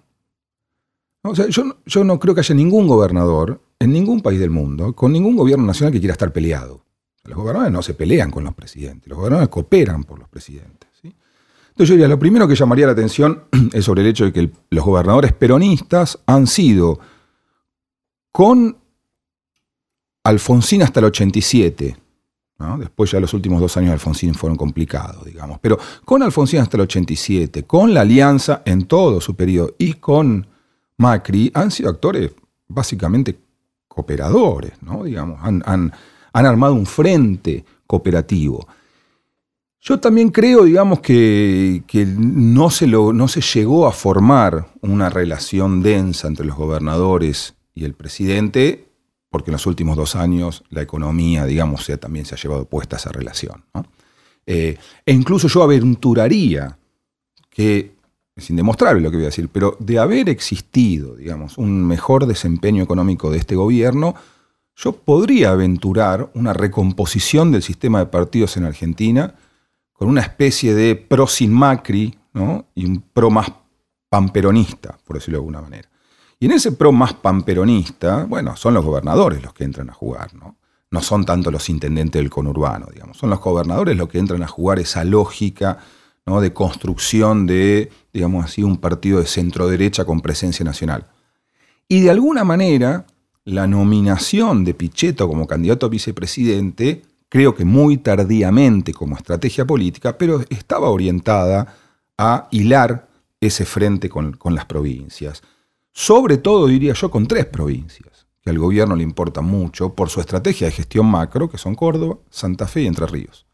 O 1.23 1.35
sea, 1.35 1.47
yo, 1.47 1.77
yo 1.85 2.03
no 2.03 2.19
creo 2.19 2.33
que 2.33 2.41
haya 2.41 2.55
ningún 2.55 2.87
gobernador 2.87 3.61
en 3.79 3.91
ningún 3.91 4.21
país 4.21 4.39
del 4.39 4.49
mundo, 4.49 4.95
con 4.95 5.11
ningún 5.11 5.35
gobierno 5.35 5.65
nacional 5.65 5.91
que 5.91 5.99
quiera 5.99 6.13
estar 6.13 6.31
peleado. 6.31 6.83
Los 7.25 7.37
gobernadores 7.37 7.71
no 7.71 7.83
se 7.83 7.93
pelean 7.93 8.31
con 8.31 8.43
los 8.43 8.55
presidentes, 8.55 9.07
los 9.07 9.17
gobernadores 9.17 9.49
cooperan 9.49 10.03
por 10.03 10.17
los 10.17 10.27
presidentes. 10.29 10.89
Entonces 11.03 11.87
yo 11.87 11.93
diría, 11.95 12.07
lo 12.09 12.19
primero 12.19 12.47
que 12.47 12.55
llamaría 12.55 12.85
la 12.85 12.91
atención 12.91 13.45
es 13.73 13.85
sobre 13.85 14.01
el 14.01 14.07
hecho 14.07 14.25
de 14.25 14.33
que 14.33 14.51
los 14.69 14.85
gobernadores 14.85 15.33
peronistas 15.33 16.19
han 16.25 16.47
sido 16.47 16.99
con 18.31 18.77
Alfonsín 20.23 20.83
hasta 20.83 20.99
el 20.99 21.07
87, 21.07 21.97
después 22.77 23.11
ya 23.11 23.19
los 23.19 23.33
últimos 23.33 23.59
dos 23.59 23.75
años 23.77 23.89
de 23.89 23.93
Alfonsín 23.93 24.33
fueron 24.33 24.57
complicados, 24.57 25.25
digamos, 25.25 25.59
pero 25.59 25.79
con 26.05 26.21
Alfonsín 26.21 26.59
hasta 26.59 26.77
el 26.77 26.81
87, 26.81 27.63
con 27.63 27.93
la 27.93 28.01
alianza 28.01 28.61
en 28.65 28.83
todo 28.83 29.19
su 29.19 29.35
periodo 29.35 29.75
y 29.77 29.93
con 29.93 30.47
Macri, 30.97 31.51
han 31.53 31.71
sido 31.71 31.89
actores 31.89 32.31
básicamente 32.67 33.37
cooperadores, 33.87 34.73
¿no? 34.81 35.03
digamos, 35.03 35.39
han, 35.43 35.91
armado 36.33 36.75
un 36.75 36.85
frente 36.85 37.65
cooperativo. 37.85 38.67
Yo 39.81 39.99
también 39.99 40.29
creo, 40.29 40.63
digamos, 40.63 40.99
que, 40.99 41.83
no, 42.15 42.69
no 43.13 43.27
se 43.27 43.41
llegó 43.41 43.87
a 43.87 43.91
formar 43.91 44.67
una 44.81 45.09
relación 45.09 45.81
densa 45.81 46.27
entre 46.27 46.45
los 46.45 46.55
gobernadores 46.55 47.55
y 47.73 47.83
el 47.83 47.95
presidente, 47.95 48.90
porque 49.31 49.49
en 49.49 49.53
los 49.53 49.65
últimos 49.65 49.95
dos 49.95 50.15
años 50.15 50.63
la 50.69 50.81
economía, 50.81 51.45
digamos, 51.45 51.89
también 51.99 52.25
se 52.25 52.35
ha 52.35 52.37
llevado 52.37 52.65
puesta 52.65 52.97
esa 52.97 53.11
relación. 53.11 53.63
Eh, 54.45 54.77
e 55.05 55.13
incluso 55.13 55.47
yo 55.47 55.63
aventuraría 55.63 56.77
que, 57.49 57.95
sin 58.35 58.55
indemostrable 58.55 59.01
lo 59.01 59.09
que 59.09 59.17
voy 59.17 59.25
a 59.25 59.29
decir, 59.29 59.47
pero 59.47 59.77
de 59.79 59.99
haber 59.99 60.27
existido, 60.27 61.15
digamos, 61.15 61.57
un 61.57 61.87
mejor 61.87 62.25
desempeño 62.25 62.83
económico 62.83 63.31
de 63.31 63.37
este 63.37 63.55
gobierno, 63.55 64.15
yo 64.75 64.91
podría 64.91 65.51
aventurar 65.51 66.29
una 66.33 66.51
recomposición 66.51 67.53
del 67.53 67.63
sistema 67.63 67.99
de 67.99 68.07
partidos 68.07 68.57
en 68.57 68.65
Argentina, 68.65 69.35
con 69.93 70.09
una 70.09 70.21
especie 70.21 70.73
de 70.73 70.97
pro 70.97 71.27
sin 71.27 71.53
Macri 71.53 72.17
y 72.75 72.85
un 72.85 73.01
pro 73.13 73.29
más 73.29 73.49
pamperonista, 74.09 74.97
por 75.05 75.15
decirlo 75.15 75.37
de 75.37 75.41
alguna 75.41 75.61
manera. 75.61 75.90
Y 76.41 76.47
en 76.47 76.53
ese 76.53 76.71
pro 76.71 76.91
más 76.91 77.13
pamperonista, 77.13 78.25
bueno, 78.25 78.57
son 78.57 78.73
los 78.73 78.83
gobernadores 78.83 79.43
los 79.43 79.53
que 79.53 79.63
entran 79.63 79.91
a 79.91 79.93
jugar, 79.93 80.33
¿no? 80.33 80.57
No 80.89 81.03
son 81.03 81.23
tanto 81.23 81.51
los 81.51 81.69
intendentes 81.69 82.19
del 82.19 82.31
conurbano, 82.31 82.87
digamos. 82.91 83.17
Son 83.17 83.29
los 83.29 83.39
gobernadores 83.39 83.95
los 83.95 84.09
que 84.09 84.17
entran 84.17 84.41
a 84.41 84.47
jugar 84.47 84.79
esa 84.79 85.03
lógica 85.03 85.77
¿no? 86.25 86.41
de 86.41 86.51
construcción 86.51 87.45
de, 87.45 87.91
digamos 88.11 88.43
así, 88.43 88.63
un 88.63 88.77
partido 88.77 89.19
de 89.19 89.27
centro 89.27 89.67
derecha 89.67 90.03
con 90.03 90.19
presencia 90.19 90.65
nacional. 90.65 91.05
Y 91.87 92.01
de 92.01 92.09
alguna 92.09 92.43
manera, 92.43 93.05
la 93.45 93.67
nominación 93.67 94.65
de 94.65 94.73
Pichetto 94.73 95.27
como 95.27 95.45
candidato 95.45 95.85
a 95.85 95.89
vicepresidente 95.89 97.03
creo 97.29 97.53
que 97.53 97.65
muy 97.65 97.97
tardíamente 97.97 98.95
como 98.95 99.15
estrategia 99.15 99.63
política, 99.65 100.17
pero 100.17 100.41
estaba 100.49 100.89
orientada 100.89 101.75
a 102.17 102.47
hilar 102.49 103.07
ese 103.39 103.63
frente 103.63 104.09
con, 104.09 104.37
las 104.45 104.65
provincias. 104.65 105.43
Sobre 105.93 106.37
todo, 106.37 106.67
diría 106.67 106.93
yo, 106.93 107.11
con 107.11 107.27
tres 107.27 107.45
provincias, 107.45 108.27
que 108.41 108.49
al 108.49 108.59
gobierno 108.59 108.95
le 108.95 109.03
importa 109.03 109.41
mucho 109.41 109.93
por 109.93 110.09
su 110.09 110.19
estrategia 110.19 110.67
de 110.67 110.73
gestión 110.73 111.05
macro, 111.05 111.49
que 111.49 111.57
son 111.57 111.75
Córdoba, 111.75 112.17
Santa 112.29 112.67
Fe 112.67 112.83
y 112.83 112.87
Entre 112.87 113.05
Ríos. 113.05 113.45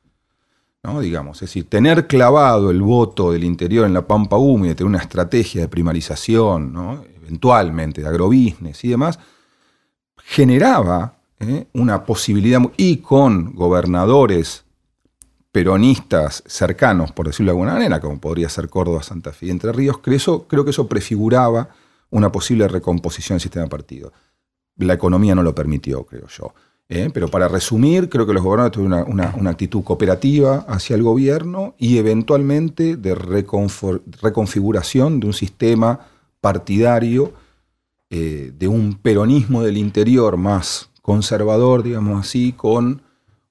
¿No? 0.84 1.02
Digamos, 1.02 1.38
es 1.38 1.50
decir, 1.50 1.68
tener 1.68 2.08
clavado 2.08 2.70
el 2.70 2.82
voto 2.82 3.32
del 3.32 3.44
interior 3.44 3.86
en 3.86 3.94
la 3.94 4.08
pampa 4.08 4.38
húmeda, 4.38 4.76
tener 4.76 4.88
una 4.90 5.00
estrategia 5.00 5.62
de 5.62 5.68
primarización, 5.68 7.06
eventualmente 7.18 8.02
de 8.02 8.08
agrobusiness 8.08 8.84
y 8.86 8.90
demás, 8.90 9.20
generaba 10.24 11.18
¿eh? 11.40 11.68
una 11.74 12.06
posibilidad, 12.06 12.62
y 12.78 12.98
con 12.98 13.54
gobernadores 13.56 14.64
peronistas 15.52 16.44
cercanos, 16.46 17.12
por 17.12 17.28
decirlo 17.28 17.52
de 17.52 17.58
alguna 17.58 17.74
manera, 17.74 18.00
como 18.00 18.20
podría 18.20 18.48
ser 18.48 18.70
Córdoba, 18.70 19.02
Santa 19.02 19.34
Fe 19.34 19.48
y 19.48 19.50
Entre 19.50 19.72
Ríos, 19.72 19.98
creo 20.00 20.64
que 20.64 20.70
eso 20.70 20.88
prefiguraba 20.88 21.70
una 22.10 22.32
posible 22.32 22.68
recomposición 22.68 23.36
del 23.36 23.42
sistema 23.42 23.68
partido. 23.68 24.12
La 24.78 24.94
economía 24.94 25.36
no 25.36 25.44
lo 25.44 25.56
permitió, 25.56 26.06
creo 26.06 26.28
yo. 26.28 26.54
¿eh? 26.90 27.10
Pero 27.14 27.30
para 27.30 27.48
resumir, 27.48 28.10
creo 28.10 28.26
que 28.26 28.34
los 28.34 28.44
gobernadores 28.44 28.74
tuvieron 28.74 29.10
una, 29.10 29.50
actitud 29.50 29.84
cooperativa 29.84 30.66
hacia 30.68 30.96
el 30.96 31.04
gobierno 31.04 31.76
y 31.78 31.98
eventualmente 31.98 32.96
de 32.96 33.16
reconfiguración 33.16 35.20
de 35.20 35.28
un 35.28 35.34
sistema 35.34 36.08
partidario, 36.42 37.34
eh, 38.10 38.54
de 38.58 38.68
un 38.68 38.96
peronismo 38.96 39.64
del 39.64 39.78
interior 39.78 40.38
más 40.38 40.90
conservador, 41.02 41.84
digamos 41.84 42.20
así, 42.20 42.54
con 42.54 43.02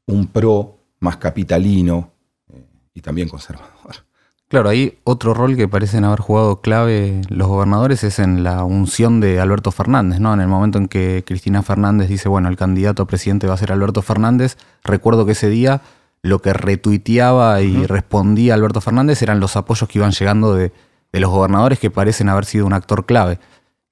un 0.07 0.27
pro 0.29 0.79
más 1.01 1.17
capitalino 1.17 2.13
eh, 2.53 2.65
y 2.95 3.01
también 3.01 3.29
conservador. 3.29 4.06
Claro, 4.49 4.69
ahí 4.69 4.99
otro 5.03 5.35
rol 5.35 5.57
que 5.57 5.67
parecen 5.67 6.05
haber 6.05 6.21
jugado 6.21 6.61
clave 6.61 7.21
los 7.29 7.49
gobernadores 7.49 8.05
es 8.05 8.21
en 8.21 8.45
la 8.45 8.62
unción 8.62 9.21
de 9.21 9.41
Alberto 9.41 9.73
Fernández, 9.73 10.21
¿no? 10.21 10.33
En 10.33 10.41
el 10.41 10.47
momento 10.47 10.79
en 10.79 10.87
que 10.87 11.25
Cristina 11.26 11.65
Fernández 11.65 12.09
dice, 12.09 12.29
bueno, 12.29 12.49
el 12.49 12.57
candidato 12.57 13.03
a 13.03 13.07
presidente 13.07 13.49
va 13.49 13.55
a 13.55 13.59
ser 13.59 13.73
Alberto 13.73 14.03
Fernández, 14.03 14.57
recuerdo 14.85 15.26
que 15.26 15.33
ese 15.33 15.49
día 15.49 15.83
lo 16.23 16.41
que 16.41 16.53
retuiteaba 16.53 17.61
y 17.61 17.87
respondía 17.87 18.55
Alberto 18.55 18.81
Fernández 18.81 19.21
eran 19.21 19.41
los 19.41 19.57
apoyos 19.57 19.88
que 19.88 19.99
iban 19.99 20.12
llegando 20.12 20.55
de, 20.55 20.73
de 21.12 21.21
los 21.21 21.31
gobernadores 21.31 21.81
que 21.81 21.91
parecen 21.91 22.29
haber 22.29 22.45
sido 22.45 22.67
un 22.67 22.73
actor 22.73 23.05
clave. 23.05 23.41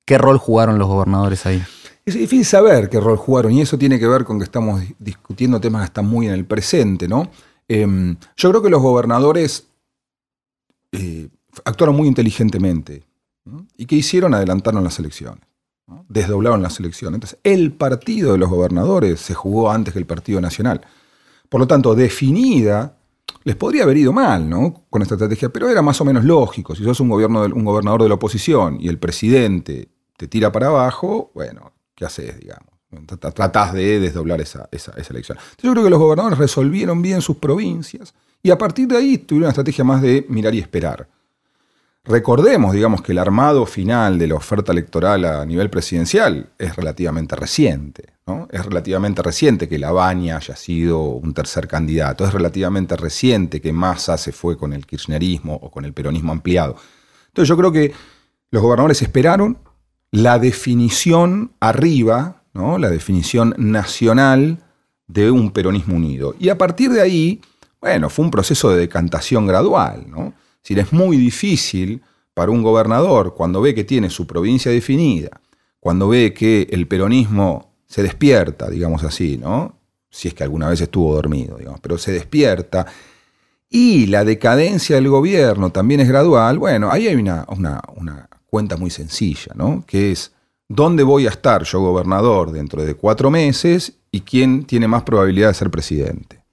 ¿Qué 0.04 0.18
rol 0.18 0.38
jugaron 0.38 0.78
los 0.78 0.86
gobernadores 0.86 1.46
ahí? 1.46 1.64
Es 2.06 2.14
difícil 2.14 2.44
saber 2.44 2.90
qué 2.90 3.00
rol 3.00 3.16
jugaron 3.16 3.52
y 3.52 3.62
eso 3.62 3.76
tiene 3.76 3.98
que 3.98 4.06
ver 4.06 4.24
con 4.24 4.38
que 4.38 4.44
estamos 4.44 4.82
discutiendo 5.00 5.60
temas 5.60 5.82
que 5.82 5.86
están 5.86 6.06
muy 6.06 6.26
en 6.26 6.34
el 6.34 6.44
presente, 6.44 7.08
¿no? 7.08 7.30
Em, 7.66 8.16
yo 8.36 8.50
creo 8.50 8.62
que 8.62 8.70
los 8.70 8.82
gobernadores 8.82 9.68
eh, 10.94 11.28
actuaron 11.64 11.96
muy 11.96 12.08
inteligentemente 12.08 13.04
y 13.76 13.86
que 13.86 13.96
hicieron 13.96 14.34
adelantaron 14.34 14.82
las 14.82 14.98
elecciones, 14.98 15.44
desdoblaron 16.08 16.62
las 16.62 16.78
elecciones. 16.80 17.16
Entonces, 17.16 17.38
el 17.44 17.72
partido 17.72 18.32
de 18.32 18.38
los 18.38 18.48
gobernadores 18.48 19.20
se 19.20 19.34
jugó 19.34 19.70
antes 19.70 19.92
que 19.92 19.98
el 19.98 20.06
Partido 20.06 20.40
Nacional. 20.40 20.80
Por 21.48 21.60
lo 21.60 21.66
tanto, 21.66 21.94
definida, 21.94 22.96
les 23.44 23.56
podría 23.56 23.82
haber 23.82 23.98
ido 23.98 24.12
mal, 24.12 24.48
¿no? 24.48 24.86
Con 24.88 25.02
esta 25.02 25.14
estrategia, 25.14 25.50
pero 25.50 25.68
era 25.68 25.82
más 25.82 26.00
o 26.00 26.04
menos 26.04 26.24
lógico. 26.24 26.74
Si 26.74 26.82
sos 26.82 27.00
un, 27.00 27.10
gobierno 27.10 27.42
un 27.42 27.64
gobernador 27.64 28.02
de 28.02 28.08
la 28.08 28.14
oposición 28.14 28.78
y 28.80 28.88
el 28.88 28.98
presidente 28.98 29.88
te 30.16 30.26
tira 30.26 30.50
para 30.50 30.68
abajo, 30.68 31.30
bueno, 31.34 31.72
¿qué 31.94 32.06
haces, 32.06 32.40
digamos? 32.40 32.70
Tratás 33.34 33.72
de 33.72 33.98
desdoblar 33.98 34.40
esa, 34.40 34.68
elección. 35.10 35.36
yo 35.60 35.72
creo 35.72 35.84
que 35.84 35.90
los 35.90 35.98
gobernadores 35.98 36.38
resolvieron 36.38 37.02
bien 37.02 37.22
sus 37.22 37.36
provincias 37.38 38.14
y 38.44 38.50
a 38.50 38.58
partir 38.58 38.86
de 38.86 38.98
ahí 38.98 39.16
tuvieron 39.16 39.46
una 39.46 39.48
estrategia 39.48 39.84
más 39.84 40.02
de 40.02 40.26
mirar 40.28 40.54
y 40.54 40.58
esperar. 40.58 41.08
Recordemos, 42.04 42.74
digamos, 42.74 43.00
que 43.00 43.12
el 43.12 43.18
armado 43.18 43.64
final 43.64 44.18
de 44.18 44.26
la 44.26 44.34
oferta 44.34 44.70
electoral 44.70 45.24
a 45.24 45.46
nivel 45.46 45.70
presidencial 45.70 46.50
es 46.58 46.76
relativamente 46.76 47.34
reciente. 47.36 48.12
Es 48.50 48.66
relativamente 48.66 49.22
reciente 49.22 49.66
que 49.66 49.78
Lavagna 49.78 50.36
haya 50.36 50.56
sido 50.56 51.00
un 51.00 51.32
tercer 51.32 51.66
candidato. 51.66 52.26
Es 52.26 52.34
relativamente 52.34 52.96
reciente 52.96 53.62
que 53.62 53.72
Massa 53.72 54.18
se 54.18 54.32
fue 54.32 54.58
con 54.58 54.74
el 54.74 54.84
kirchnerismo 54.84 55.54
o 55.54 55.70
con 55.70 55.86
el 55.86 55.94
peronismo 55.94 56.30
ampliado. 56.30 56.76
Entonces 57.28 57.48
yo 57.48 57.56
creo 57.56 57.72
que 57.72 57.94
los 58.50 58.62
gobernadores 58.62 59.00
esperaron, 59.00 59.56
la 60.10 60.38
definición 60.38 61.52
arriba, 61.60 62.42
¿no? 62.52 62.76
la 62.76 62.90
definición 62.90 63.54
nacional 63.56 64.58
de 65.06 65.30
un 65.30 65.50
peronismo 65.50 65.96
unido. 65.96 66.34
Y 66.38 66.50
a 66.50 66.58
partir 66.58 66.90
de 66.90 67.00
ahí, 67.00 67.40
bueno, 67.84 68.08
fue 68.08 68.24
un 68.24 68.30
proceso 68.30 68.70
de 68.70 68.78
decantación 68.78 69.46
gradual. 69.46 70.06
¿no? 70.08 70.32
Es 70.64 70.78
es 70.78 70.92
muy 70.94 71.18
difícil 71.18 72.00
para 72.32 72.50
un 72.50 72.62
gobernador, 72.62 73.34
cuando 73.34 73.60
ve 73.60 73.74
que 73.74 73.84
tiene 73.84 74.08
su 74.08 74.26
provincia 74.26 74.72
definida, 74.72 75.42
cuando 75.80 76.08
ve 76.08 76.32
que 76.32 76.66
el 76.70 76.88
peronismo 76.88 77.74
se 77.86 78.02
despierta, 78.02 78.70
digamos 78.70 79.04
así, 79.04 79.36
¿no? 79.36 79.78
Si 80.10 80.28
es 80.28 80.34
que 80.34 80.42
alguna 80.42 80.70
vez 80.70 80.80
estuvo 80.80 81.14
dormido, 81.14 81.58
digamos, 81.58 81.80
pero 81.80 81.98
se 81.98 82.10
despierta, 82.10 82.86
y 83.68 84.06
la 84.06 84.24
decadencia 84.24 84.96
del 84.96 85.10
gobierno 85.10 85.70
también 85.70 86.00
es 86.00 86.08
gradual, 86.08 86.58
bueno, 86.58 86.90
ahí 86.90 87.06
hay 87.06 87.16
una, 87.16 87.44
una, 87.48 87.82
una 87.96 88.28
cuenta 88.46 88.78
muy 88.78 88.90
sencilla, 88.90 89.52
¿no? 89.54 89.84
Que 89.86 90.10
es, 90.10 90.32
¿dónde 90.68 91.02
voy 91.02 91.26
a 91.26 91.30
estar 91.30 91.64
yo 91.64 91.80
gobernador 91.80 92.50
dentro 92.50 92.82
de 92.82 92.94
cuatro 92.94 93.30
meses 93.30 93.92
y 94.10 94.22
quién 94.22 94.64
tiene 94.64 94.88
más 94.88 95.02
probabilidad 95.02 95.48
de 95.48 95.54
ser 95.54 95.70
presidente? 95.70 96.43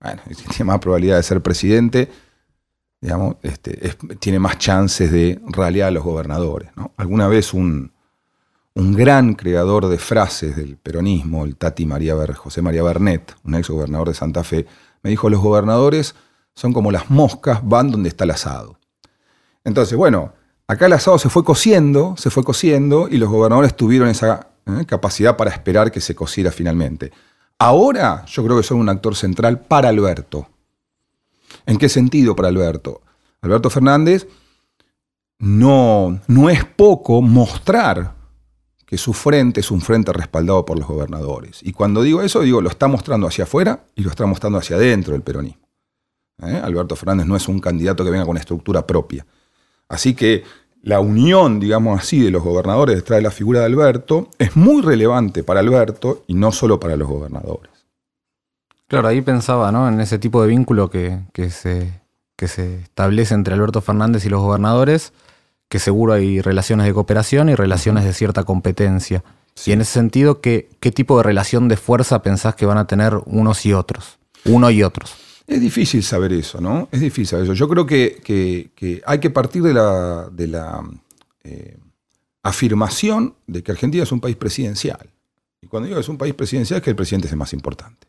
Bueno, 0.00 0.22
tiene 0.26 0.64
más 0.64 0.78
probabilidad 0.78 1.16
de 1.16 1.22
ser 1.22 1.42
presidente, 1.42 2.08
digamos, 3.00 3.36
este, 3.42 3.94
tiene 4.18 4.38
más 4.38 4.58
chances 4.58 5.10
de 5.10 5.40
ralear 5.46 5.88
a 5.88 5.90
los 5.90 6.04
gobernadores. 6.04 6.70
Alguna 6.96 7.28
vez 7.28 7.52
un, 7.52 7.92
un 8.74 8.94
gran 8.94 9.34
creador 9.34 9.88
de 9.88 9.98
frases 9.98 10.56
del 10.56 10.76
peronismo, 10.76 11.44
el 11.44 11.56
Tati 11.56 11.84
María 11.84 12.14
José 12.34 12.62
María 12.62 12.82
Bernet, 12.82 13.34
un 13.44 13.56
ex 13.56 13.68
gobernador 13.70 14.08
de 14.08 14.14
Santa 14.14 14.44
Fe, 14.44 14.66
me 15.02 15.10
dijo, 15.10 15.28
los 15.30 15.40
gobernadores 15.40 16.14
son 16.54 16.72
como 16.72 16.90
las 16.90 17.10
moscas, 17.10 17.60
van 17.62 17.90
donde 17.90 18.08
está 18.08 18.24
el 18.24 18.30
asado. 18.30 18.78
Entonces, 19.64 19.96
bueno, 19.96 20.32
acá 20.66 20.86
el 20.86 20.92
asado 20.92 21.18
se 21.18 21.28
fue 21.28 21.44
cociendo, 21.44 22.14
se 22.16 22.30
fue 22.30 22.44
cociendo 22.44 23.08
y 23.08 23.16
los 23.16 23.28
gobernadores 23.28 23.76
tuvieron 23.76 24.08
esa 24.08 24.48
¿eh? 24.66 24.84
capacidad 24.86 25.36
para 25.36 25.50
esperar 25.50 25.90
que 25.90 26.00
se 26.00 26.14
cociera 26.14 26.50
finalmente. 26.50 27.12
Ahora 27.58 28.24
yo 28.26 28.44
creo 28.44 28.56
que 28.56 28.62
son 28.62 28.78
un 28.78 28.88
actor 28.88 29.16
central 29.16 29.60
para 29.60 29.88
Alberto. 29.88 30.48
¿En 31.66 31.78
qué 31.78 31.88
sentido 31.88 32.36
para 32.36 32.48
Alberto? 32.48 33.02
Alberto 33.40 33.70
Fernández 33.70 34.28
no, 35.38 36.20
no 36.26 36.50
es 36.50 36.64
poco 36.64 37.22
mostrar 37.22 38.14
que 38.86 38.96
su 38.96 39.12
frente 39.12 39.60
es 39.60 39.70
un 39.70 39.80
frente 39.80 40.12
respaldado 40.12 40.64
por 40.64 40.78
los 40.78 40.88
gobernadores. 40.88 41.60
Y 41.62 41.72
cuando 41.72 42.02
digo 42.02 42.22
eso, 42.22 42.40
digo, 42.40 42.60
lo 42.60 42.70
está 42.70 42.88
mostrando 42.88 43.26
hacia 43.26 43.44
afuera 43.44 43.84
y 43.94 44.02
lo 44.02 44.10
está 44.10 44.24
mostrando 44.24 44.58
hacia 44.58 44.76
adentro 44.76 45.12
del 45.12 45.22
peronismo. 45.22 45.68
¿Eh? 46.42 46.60
Alberto 46.62 46.96
Fernández 46.96 47.26
no 47.26 47.36
es 47.36 47.48
un 47.48 47.60
candidato 47.60 48.04
que 48.04 48.10
venga 48.10 48.24
con 48.24 48.36
estructura 48.36 48.86
propia. 48.86 49.26
Así 49.88 50.14
que 50.14 50.44
la 50.88 51.00
unión, 51.00 51.60
digamos 51.60 52.00
así, 52.00 52.18
de 52.18 52.30
los 52.30 52.42
gobernadores 52.42 52.96
detrás 52.96 53.18
de 53.18 53.22
la 53.22 53.30
figura 53.30 53.60
de 53.60 53.66
Alberto 53.66 54.30
es 54.38 54.56
muy 54.56 54.80
relevante 54.80 55.44
para 55.44 55.60
Alberto 55.60 56.24
y 56.26 56.32
no 56.32 56.50
solo 56.50 56.80
para 56.80 56.96
los 56.96 57.06
gobernadores. 57.06 57.70
Claro, 58.86 59.08
ahí 59.08 59.20
pensaba, 59.20 59.70
¿no? 59.70 59.86
En 59.86 60.00
ese 60.00 60.18
tipo 60.18 60.40
de 60.40 60.48
vínculo 60.48 60.88
que, 60.88 61.20
se, 61.50 62.00
que 62.36 62.48
se 62.48 62.80
establece 62.80 63.34
entre 63.34 63.52
Alberto 63.52 63.82
Fernández 63.82 64.24
y 64.24 64.30
los 64.30 64.40
gobernadores, 64.40 65.12
que 65.68 65.78
seguro 65.78 66.14
hay 66.14 66.40
relaciones 66.40 66.86
de 66.86 66.94
cooperación 66.94 67.50
y 67.50 67.54
relaciones 67.54 68.04
de 68.04 68.14
cierta 68.14 68.44
competencia. 68.44 69.22
Y 69.66 69.72
en 69.72 69.82
ese 69.82 69.92
sentido, 69.92 70.40
¿qué, 70.40 70.70
¿qué 70.80 70.90
tipo 70.90 71.18
de 71.18 71.24
relación 71.24 71.68
de 71.68 71.76
fuerza 71.76 72.22
pensás 72.22 72.54
que 72.54 72.64
van 72.64 72.78
a 72.78 72.86
tener 72.86 73.20
unos 73.26 73.66
y 73.66 73.74
otros? 73.74 74.18
Uno 74.46 74.70
y 74.70 74.82
otros. 74.82 75.27
Es 75.48 75.62
difícil 75.62 76.02
saber 76.02 76.34
eso, 76.34 76.60
¿no? 76.60 76.90
Es 76.92 77.00
difícil 77.00 77.26
saber 77.26 77.44
eso. 77.44 77.54
Yo 77.54 77.68
creo 77.70 77.86
que, 77.86 79.00
hay 79.06 79.18
que 79.18 79.30
partir 79.30 79.62
de 79.62 79.72
la, 79.72 80.84
eh, 81.42 81.78
afirmación 82.42 83.34
de 83.46 83.62
que 83.62 83.72
Argentina 83.72 84.02
es 84.02 84.12
un 84.12 84.20
país 84.20 84.36
presidencial. 84.36 85.08
Y 85.62 85.66
cuando 85.66 85.86
digo 85.86 85.96
que 85.96 86.02
es 86.02 86.08
un 86.10 86.18
país 86.18 86.34
presidencial 86.34 86.76
es 86.76 86.84
que 86.84 86.90
el 86.90 86.96
presidente 86.96 87.28
es 87.28 87.32
el 87.32 87.38
más 87.38 87.54
importante. 87.54 88.06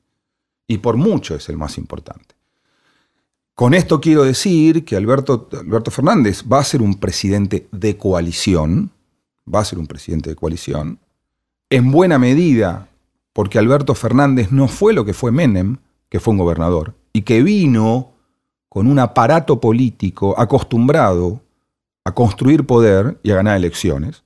Y 0.67 0.79
por 0.79 0.97
mucho 0.97 1.33
es 1.33 1.47
el 1.47 1.55
más 1.55 1.77
importante. 1.77 2.35
Con 3.55 3.73
esto 3.73 4.01
quiero 4.01 4.25
decir 4.25 4.83
que 4.83 4.97
Alberto 4.97 5.47
Fernández 5.91 6.43
va 6.43 6.59
a 6.59 6.63
ser 6.65 6.81
un 6.81 6.99
presidente 6.99 7.67
de 7.71 7.95
coalición, 7.95 8.91
va 9.51 9.61
a 9.61 9.65
ser 9.65 9.79
un 9.79 9.87
presidente 9.87 10.29
de 10.29 10.35
coalición, 10.35 10.99
en 11.69 11.89
buena 11.89 12.19
medida 12.19 12.89
porque 13.31 13.59
Alberto 13.59 13.95
Fernández 13.95 14.51
no 14.51 14.67
fue 14.67 14.93
lo 14.93 15.05
que 15.05 15.13
fue 15.13 15.31
Menem, 15.31 15.77
que 16.09 16.19
fue 16.19 16.33
un 16.33 16.37
gobernador 16.37 16.95
y 17.19 17.23
que 17.23 17.43
vino 17.43 18.13
con 18.69 18.87
un 18.87 18.97
aparato 18.97 19.59
político 19.59 20.39
acostumbrado 20.39 21.41
a 22.05 22.13
construir 22.13 22.65
poder 22.65 23.19
y 23.23 23.31
a 23.31 23.35
ganar 23.35 23.57
elecciones. 23.57 24.23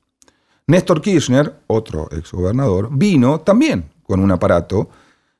Néstor 0.67 1.01
Kirchner, 1.01 1.55
otro 1.65 2.07
exgobernador, 2.11 2.89
vino 2.91 3.39
también 3.39 3.89
con 4.03 4.19
un 4.19 4.31
aparato 4.31 4.89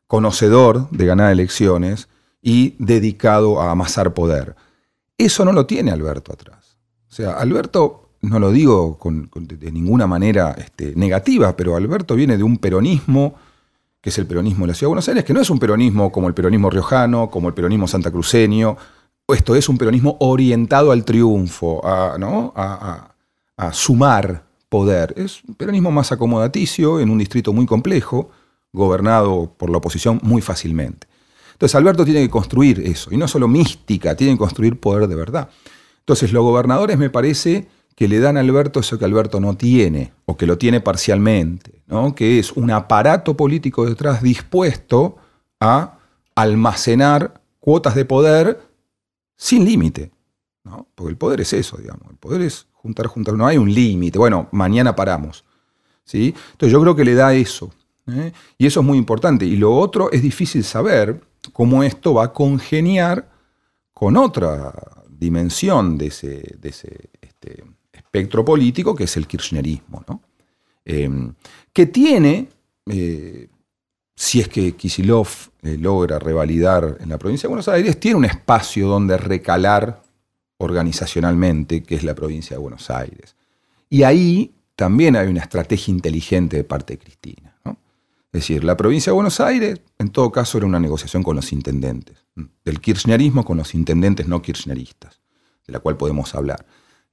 conocedor 0.07 0.89
de 0.89 1.05
ganar 1.05 1.31
elecciones 1.31 2.10
y 2.41 2.74
dedicado 2.79 3.62
a 3.62 3.69
amasar 3.69 4.15
poder. 4.15 4.55
Eso 5.15 5.45
no 5.45 5.53
lo 5.53 5.67
tiene 5.67 5.91
Alberto 5.91 6.33
atrás. 6.33 6.79
O 7.07 7.13
sea, 7.13 7.33
Alberto, 7.33 8.10
no 8.22 8.39
lo 8.39 8.51
digo 8.51 8.98
de 9.36 9.72
ninguna 9.72 10.07
manera 10.07 10.55
este, 10.57 10.95
negativa, 10.95 11.55
pero 11.55 11.75
Alberto 11.75 12.15
viene 12.15 12.36
de 12.36 12.43
un 12.43 12.57
peronismo 12.57 13.36
que 14.03 14.10
es 14.10 14.17
el 14.17 14.27
peronismo 14.27 14.65
de 14.65 14.67
la 14.67 14.74
Ciudad 14.74 14.88
de 14.88 14.89
Buenos 14.89 15.07
Aires, 15.07 15.24
que 15.24 15.33
no 15.33 15.39
es 15.39 15.50
un 15.50 15.60
peronismo 15.60 16.12
como 16.12 16.27
el 16.27 16.33
peronismo 16.33 16.69
riojano, 16.69 17.30
como 17.30 17.47
el 17.47 17.54
peronismo 17.54 17.88
santacruceño. 17.88 18.75
Esto 19.30 19.56
es 19.56 19.69
un 19.69 19.78
peronismo 19.78 20.17
orientado 20.19 20.91
al 20.91 21.06
triunfo, 21.06 21.80
a, 21.88 22.17
¿no? 22.19 22.51
a, 22.54 23.10
sumar 23.71 24.43
poder. 24.67 25.13
Es 25.15 25.41
un 25.45 25.56
peronismo 25.56 25.89
más 25.89 26.12
acomodaticio 26.12 26.99
en 26.99 27.10
un 27.10 27.17
distrito 27.17 27.54
muy 27.54 27.65
complejo, 27.65 28.30
gobernado 28.73 29.54
por 29.58 29.69
la 29.69 29.78
oposición 29.78 30.19
muy 30.21 30.41
fácilmente. 30.41 31.08
Entonces 31.54 31.75
Alberto 31.75 32.04
tiene 32.04 32.19
que 32.23 32.30
construir 32.30 32.82
eso, 32.82 33.10
y 33.13 33.15
no 33.15 33.30
solo 33.30 33.47
mística, 33.47 34.15
tiene 34.15 34.34
que 34.34 34.39
construir 34.39 34.82
poder 34.82 35.08
de 35.08 35.15
verdad. 35.15 35.47
Entonces 35.99 36.34
los 36.34 36.43
gobernadores 36.43 36.97
me 36.97 37.10
parece 37.10 37.69
que 37.95 38.08
le 38.08 38.19
dan 38.19 38.38
a 38.38 38.39
Alberto 38.39 38.79
eso 38.79 38.97
que 38.97 39.06
Alberto 39.06 39.39
no 39.39 39.56
tiene, 39.56 40.13
o 40.25 40.36
que 40.36 40.47
lo 40.47 40.58
tiene 40.58 40.82
parcialmente, 40.82 41.84
¿no? 41.88 42.15
que 42.15 42.39
es 42.39 42.51
un 42.51 42.71
aparato 42.71 43.38
político 43.38 43.86
detrás 43.86 44.21
dispuesto 44.21 45.17
a 45.60 45.99
almacenar 46.36 47.41
cuotas 47.60 47.95
de 47.95 48.06
poder 48.06 48.60
sin 49.36 49.65
límite. 49.65 50.12
¿no? 50.63 50.88
Porque 50.95 51.12
el 51.12 51.17
poder 51.17 51.41
es 51.41 51.53
eso, 51.53 51.77
digamos. 51.77 52.10
El 52.10 52.17
poder 52.17 52.41
es 52.41 52.67
juntar, 52.71 53.08
juntar. 53.08 53.36
No 53.36 53.45
hay 53.45 53.58
un 53.58 53.73
límite. 53.73 54.17
Bueno, 54.17 54.47
mañana 54.51 54.95
paramos. 54.95 55.43
¿sí? 56.03 56.34
Entonces 56.51 56.71
yo 56.71 56.82
creo 56.82 56.95
que 56.95 57.06
le 57.06 57.13
da 57.13 57.34
eso. 57.34 57.71
¿eh? 58.08 58.32
Y 58.58 58.65
eso 58.65 58.79
es 58.79 58.86
muy 58.86 58.97
importante. 58.97 59.45
Y 59.45 59.58
lo 59.58 59.75
otro 59.75 60.12
es 60.12 60.21
difícil 60.21 60.63
saber 60.63 61.21
cómo 61.51 61.84
esto 61.84 62.13
va 62.13 62.25
a 62.25 62.34
congeniar 62.34 63.29
con 63.93 64.17
otra 64.17 64.73
dimensión 65.10 65.97
de 65.97 66.08
ese, 66.08 66.56
de 66.60 66.69
ese 66.69 67.10
espectro 68.13 68.45
político 68.45 68.93
que 68.93 69.06
es 69.06 69.17
el 69.17 69.26
kirchnerismo, 69.26 70.04
¿no? 70.08 70.21
Em, 70.86 71.34
que 71.71 71.88
tiene, 71.88 72.47
eh, 72.86 73.47
si 74.15 74.39
es 74.39 74.47
que 74.49 74.73
Kisilov 74.73 75.28
eh, 75.63 75.78
logra 75.80 76.19
revalidar 76.19 76.97
en 76.99 77.10
la 77.10 77.17
provincia 77.17 77.47
de 77.47 77.49
Buenos 77.49 77.67
Aires, 77.67 77.99
tiene 77.99 78.17
un 78.17 78.26
espacio 78.26 78.88
donde 78.88 79.17
recalar 79.17 80.04
organizacionalmente, 80.58 81.82
que 81.82 81.95
es 81.95 82.04
la 82.04 82.13
provincia 82.13 82.56
de 82.56 82.62
Buenos 82.62 82.91
Aires. 82.91 83.36
Y 83.89 84.04
ahí 84.04 84.54
también 84.76 85.15
hay 85.15 85.28
una 85.28 85.41
estrategia 85.41 85.91
inteligente 85.91 86.58
de 86.58 86.63
parte 86.63 86.93
de 86.93 86.99
Cristina. 86.99 87.56
Es 87.65 88.41
decir, 88.41 88.63
la 88.63 88.76
provincia 88.76 89.12
de 89.12 89.15
Buenos 89.15 89.39
Aires, 89.39 89.80
en 89.99 90.10
todo 90.10 90.32
caso, 90.32 90.58
era 90.58 90.65
una 90.65 90.80
negociación 90.80 91.21
con 91.21 91.36
los 91.36 91.52
intendentes, 91.52 92.17
del 92.65 92.82
kirchnerismo 92.82 93.45
con 93.45 93.58
los 93.58 93.76
intendentes 93.76 94.28
no 94.28 94.41
kirchneristas, 94.41 95.21
de 95.67 95.73
la 95.73 95.80
cual 95.80 95.97
podemos 95.97 96.34
hablar. 96.34 96.65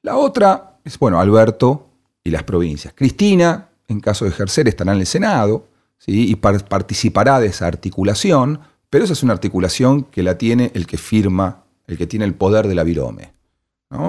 La 0.03 0.17
otra 0.17 0.79
es, 0.85 0.99
bueno, 0.99 1.21
Alberto 1.21 1.91
y 2.25 2.31
las 2.31 2.43
provincias. 2.43 2.95
Cristina, 2.97 3.69
en 3.89 4.01
caso 4.01 4.25
de 4.25 4.31
ejercer, 4.31 4.69
estará 4.69 4.93
en 4.93 5.01
el 5.01 5.07
Senado 5.07 5.67
¿sí? 5.99 6.31
y 6.31 6.37
participará 6.37 7.41
de 7.41 7.49
esa 7.49 7.67
articulación, 7.67 8.61
pero 8.89 9.05
esa 9.05 9.13
es 9.13 9.23
una 9.23 9.35
articulación 9.35 10.05
que 10.05 10.23
la 10.23 10.39
tiene 10.39 10.71
el 10.75 10.87
que 10.87 10.97
firma, 10.97 11.65
el 11.87 11.99
que 11.99 12.07
tiene 12.07 12.25
el 12.25 12.35
poder 12.35 12.67
de 12.67 12.75
la 12.75 12.85
virome, 12.85 13.33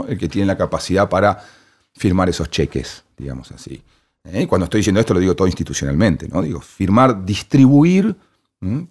el 0.07 0.17
que 0.17 0.29
tiene 0.29 0.47
la 0.47 0.57
capacidad 0.57 1.09
para 1.09 1.43
firmar 1.93 2.29
esos 2.29 2.49
cheques, 2.49 3.03
digamos 3.17 3.51
así. 3.51 3.83
¿Eh? 4.23 4.47
Cuando 4.47 4.65
estoy 4.65 4.79
diciendo 4.79 4.99
esto 4.99 5.13
lo 5.13 5.19
digo 5.19 5.35
todo 5.35 5.47
institucionalmente, 5.47 6.27
¿no? 6.27 6.41
Digo, 6.41 6.61
firmar, 6.61 7.25
distribuir 7.25 8.15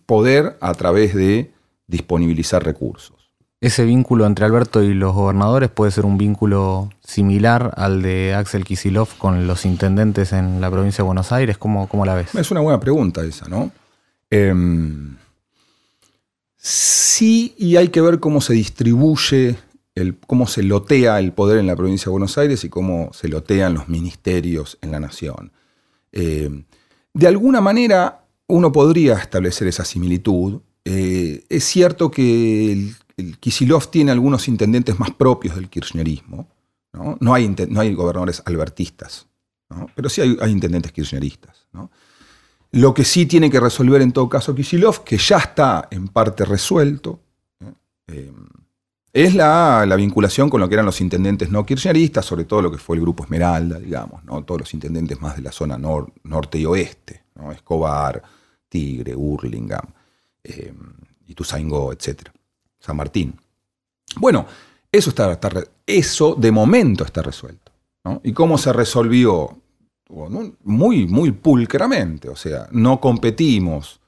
poder 0.04 0.58
a 0.60 0.74
través 0.74 1.14
de 1.14 1.52
disponibilizar 1.86 2.64
recursos 2.64 3.19
ese 3.60 3.84
vínculo 3.84 4.26
entre 4.26 4.46
Alberto 4.46 4.82
y 4.82 4.94
los 4.94 5.14
gobernadores 5.14 5.68
puede 5.68 5.90
ser 5.90 6.06
un 6.06 6.16
vínculo 6.16 6.90
similar 7.04 7.74
al 7.76 8.00
de 8.00 8.32
Axel 8.34 8.64
Kisilov 8.64 9.08
con 9.18 9.46
los 9.46 9.66
intendentes 9.66 10.32
en 10.32 10.62
la 10.62 10.70
provincia 10.70 11.02
de 11.02 11.06
Buenos 11.06 11.30
Aires. 11.30 11.58
¿Cómo, 11.58 11.86
cómo 11.86 12.06
la 12.06 12.14
ves? 12.14 12.34
Es 12.34 12.50
una 12.50 12.60
buena 12.60 12.80
pregunta 12.80 13.22
esa, 13.22 13.48
¿no? 13.48 13.70
Em, 14.30 15.16
sí, 16.56 17.54
y 17.58 17.76
hay 17.76 17.88
que 17.88 18.00
ver 18.00 18.18
cómo 18.18 18.40
se 18.40 18.54
distribuye, 18.54 19.56
el, 19.94 20.16
cómo 20.26 20.46
se 20.46 20.62
lotea 20.62 21.18
el 21.18 21.32
poder 21.32 21.58
en 21.58 21.66
la 21.66 21.76
provincia 21.76 22.06
de 22.06 22.12
Buenos 22.12 22.38
Aires 22.38 22.64
y 22.64 22.70
cómo 22.70 23.10
se 23.12 23.28
lotean 23.28 23.74
los 23.74 23.90
ministerios 23.90 24.78
en 24.80 24.90
la 24.90 25.00
nación. 25.00 25.52
Em, 26.12 26.64
de 27.12 27.26
alguna 27.26 27.60
manera 27.60 28.24
uno 28.46 28.72
podría 28.72 29.18
establecer 29.18 29.68
esa 29.68 29.84
similitud. 29.84 30.60
Eh, 30.84 31.44
es 31.50 31.64
cierto 31.64 32.10
que 32.10 32.72
el 32.72 32.96
Kisilov 33.38 33.90
tiene 33.90 34.12
algunos 34.12 34.48
intendentes 34.48 34.98
más 34.98 35.10
propios 35.10 35.56
del 35.56 35.68
kirchnerismo. 35.68 36.48
No, 36.92 37.34
hay, 37.34 37.48
no 37.68 37.80
hay, 37.80 37.94
gobernadores 37.94 38.42
albertistas, 38.44 39.26
pero 39.94 40.08
sí 40.08 40.20
hay, 40.20 40.50
intendentes 40.50 40.90
kirchneristas. 40.90 41.66
Lo 42.72 42.94
que 42.94 43.04
sí 43.04 43.26
tiene 43.26 43.50
que 43.50 43.60
resolver 43.60 44.02
en 44.02 44.12
todo 44.12 44.28
caso 44.28 44.54
Kisilov, 44.54 45.04
que 45.04 45.16
ya 45.16 45.38
está 45.38 45.88
en 45.90 46.08
parte 46.08 46.44
resuelto, 46.44 47.20
eh, 48.08 48.32
es 49.12 49.34
la, 49.34 49.84
vinculación 49.96 50.48
con 50.48 50.60
lo 50.60 50.68
que 50.68 50.74
eran 50.74 50.86
los 50.86 51.00
intendentes 51.00 51.50
no 51.50 51.66
kirchneristas, 51.66 52.24
sobre 52.24 52.44
todo 52.44 52.62
lo 52.62 52.70
que 52.70 52.78
fue 52.78 52.96
el 52.96 53.02
grupo 53.02 53.24
Esmeralda, 53.24 53.78
digamos, 53.78 54.24
¿no? 54.24 54.44
todos 54.44 54.60
los 54.60 54.74
intendentes 54.74 55.20
más 55.20 55.36
de 55.36 55.42
la 55.42 55.52
zona 55.52 55.76
norte 55.78 56.58
y 56.58 56.64
oeste, 56.64 57.24
Escobar, 57.52 58.22
Tigre, 58.68 59.14
Hurlingham, 59.16 59.86
eh, 60.44 60.72
Ituzaingó, 61.26 61.92
etc. 61.92 62.30
San 62.80 62.96
Martín. 62.96 63.38
Bueno, 64.16 64.46
eso, 64.90 65.10
está, 65.10 65.38
eso 65.86 66.34
de 66.34 66.50
momento 66.50 67.04
está 67.04 67.22
resuelto. 67.22 67.70
¿Y 68.24 68.32
cómo 68.32 68.58
se 68.58 68.72
resolvió? 68.72 69.56
muy, 70.64 71.06
muy 71.06 71.30
pulcramente, 71.32 72.28
o 72.28 72.36
sea, 72.36 72.68
no 72.72 73.00
competimos, 73.00 74.00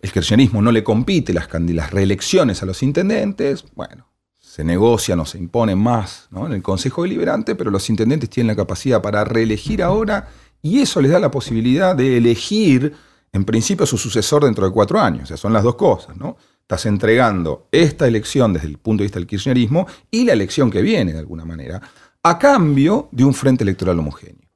el 0.00 0.12
kirchnerismo 0.12 0.62
no 0.62 0.70
le 0.70 0.84
compite 0.84 1.32
las, 1.32 1.50
reelecciones 1.90 2.62
a 2.62 2.66
los 2.66 2.82
intendentes, 2.82 3.64
bueno, 3.74 4.06
se 4.38 4.64
negocian 4.64 5.20
o 5.20 5.26
se 5.26 5.38
imponen 5.38 5.78
más 5.78 6.28
en 6.34 6.52
el 6.52 6.62
Consejo 6.62 7.02
Deliberante, 7.02 7.54
pero 7.54 7.70
los 7.70 7.90
intendentes 7.90 8.30
tienen 8.30 8.48
la 8.48 8.56
capacidad 8.56 9.02
para 9.02 9.24
reelegir 9.24 9.82
ahora 9.82 10.28
y 10.62 10.80
eso 10.80 11.00
les 11.00 11.10
da 11.10 11.18
la 11.18 11.30
posibilidad 11.30 11.94
de 11.94 12.16
elegir, 12.16 12.94
en 13.32 13.44
principio, 13.44 13.86
su 13.86 13.98
sucesor 13.98 14.44
dentro 14.44 14.66
de 14.66 14.72
cuatro 14.72 15.00
años. 15.00 15.24
O 15.24 15.26
sea, 15.26 15.36
son 15.36 15.52
las 15.52 15.62
dos 15.62 15.76
cosas, 15.76 16.16
¿no? 16.16 16.36
Estás 16.68 16.84
entregando 16.84 17.66
esta 17.72 18.06
elección 18.06 18.52
desde 18.52 18.66
el 18.66 18.76
punto 18.76 19.00
de 19.00 19.06
vista 19.06 19.18
del 19.18 19.26
kirchnerismo 19.26 19.86
y 20.10 20.26
la 20.26 20.34
elección 20.34 20.70
que 20.70 20.82
viene, 20.82 21.14
de 21.14 21.18
alguna 21.18 21.46
manera, 21.46 21.80
a 22.22 22.38
cambio 22.38 23.08
de 23.10 23.24
un 23.24 23.32
frente 23.32 23.64
electoral 23.64 23.98
homogéneo. 23.98 24.50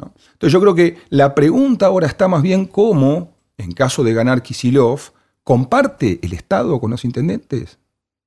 Entonces 0.00 0.52
yo 0.52 0.60
creo 0.60 0.74
que 0.74 0.98
la 1.10 1.32
pregunta 1.32 1.86
ahora 1.86 2.08
está 2.08 2.26
más 2.26 2.42
bien 2.42 2.64
cómo, 2.64 3.36
en 3.56 3.70
caso 3.70 4.02
de 4.02 4.12
ganar 4.12 4.42
Kisilov, 4.42 5.12
comparte 5.44 6.18
el 6.22 6.32
Estado 6.32 6.80
con 6.80 6.90
los 6.90 7.04
intendentes 7.04 7.78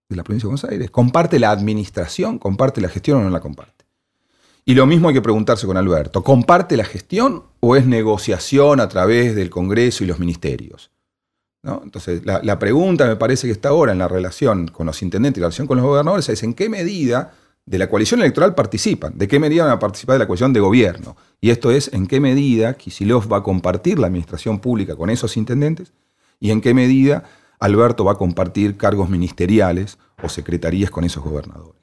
de 0.07 0.15
la 0.15 0.23
provincia 0.23 0.45
de 0.45 0.51
Buenos 0.51 0.63
Aires, 0.63 0.89
comparte 0.89 1.37
la 1.37 1.51
administración, 1.51 2.39
comparte 2.39 2.79
la 2.79 2.87
gestión 2.87 3.19
o 3.19 3.23
no 3.25 3.29
la 3.29 3.41
comparte. 3.41 3.83
Y 4.63 4.73
lo 4.73 4.85
mismo 4.85 5.09
hay 5.09 5.15
que 5.15 5.21
preguntarse 5.21 5.67
con 5.67 5.75
Alberto, 5.75 6.23
¿comparte 6.23 6.77
la 6.77 6.85
gestión 6.85 7.43
o 7.59 7.75
es 7.75 7.85
negociación 7.85 8.79
a 8.79 8.87
través 8.87 9.35
del 9.35 9.49
Congreso 9.49 10.05
y 10.05 10.07
los 10.07 10.17
ministerios? 10.17 10.91
Entonces, 11.83 12.21
la, 12.25 12.59
pregunta 12.59 13.05
me 13.07 13.15
parece 13.15 13.47
que 13.47 13.53
está 13.53 13.69
ahora 13.69 13.91
en 13.91 13.97
la 13.97 14.07
relación 14.07 14.67
con 14.67 14.85
los 14.85 15.01
intendentes 15.01 15.39
y 15.39 15.41
la 15.41 15.47
relación 15.47 15.67
con 15.67 15.77
los 15.77 15.85
gobernadores 15.85 16.29
es 16.29 16.43
en 16.43 16.53
qué 16.53 16.69
medida 16.69 17.33
de 17.65 17.77
la 17.77 17.89
coalición 17.89 18.21
electoral 18.21 18.55
participan, 18.55 19.17
de 19.17 19.27
qué 19.27 19.39
medida 19.39 19.65
van 19.65 19.73
a 19.73 19.79
participar 19.79 20.13
de 20.13 20.19
la 20.19 20.27
coalición 20.27 20.53
de 20.53 20.61
gobierno. 20.61 21.17
Y 21.41 21.49
esto 21.49 21.71
es 21.71 21.91
en 21.93 22.07
qué 22.07 22.19
medida 22.19 22.75
Kisilov 22.75 23.31
va 23.31 23.37
a 23.37 23.43
compartir 23.43 23.99
la 23.99 24.07
administración 24.07 24.59
pública 24.59 24.95
con 24.95 25.09
esos 25.09 25.35
intendentes 25.35 25.91
y 26.39 26.51
en 26.51 26.61
qué 26.61 26.73
medida 26.73 27.23
Alberto 27.59 28.05
va 28.05 28.13
a 28.13 28.17
compartir 28.17 28.77
cargos 28.77 29.09
ministeriales 29.09 29.97
o 30.23 30.29
secretarías 30.29 30.89
con 30.89 31.03
esos 31.03 31.23
gobernadores. 31.23 31.76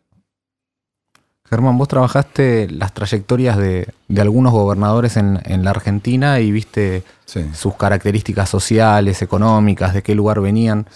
Germán, 1.54 1.78
vos 1.78 1.88
trabajaste 1.88 2.68
las 2.70 2.92
trayectorias 2.92 3.56
de, 3.56 3.88
algunos 4.18 4.52
gobernadores 4.52 5.16
en, 5.16 5.64
la 5.64 5.70
Argentina 5.70 6.40
y 6.40 6.50
viste 6.50 7.04
sus 7.52 7.74
características 7.74 8.48
sociales, 8.48 9.22
económicas, 9.22 9.94
de 9.94 10.02
qué 10.02 10.14
lugar 10.14 10.40
venían. 10.40 10.86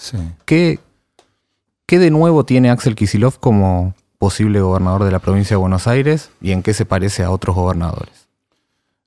¿Qué, 0.44 0.80
¿Qué 1.86 1.98
de 1.98 2.10
nuevo 2.10 2.44
tiene 2.44 2.70
Axel 2.70 2.94
Kisilov 2.94 3.38
como, 3.38 3.94
posible 4.18 4.60
gobernador 4.60 5.04
de 5.04 5.12
la 5.12 5.20
provincia 5.20 5.54
de 5.54 5.60
Buenos 5.60 5.86
Aires 5.86 6.30
y 6.40 6.50
en 6.50 6.62
qué 6.62 6.74
se 6.74 6.84
parece 6.84 7.22
a 7.22 7.30
otros 7.30 7.54
gobernadores? 7.56 8.28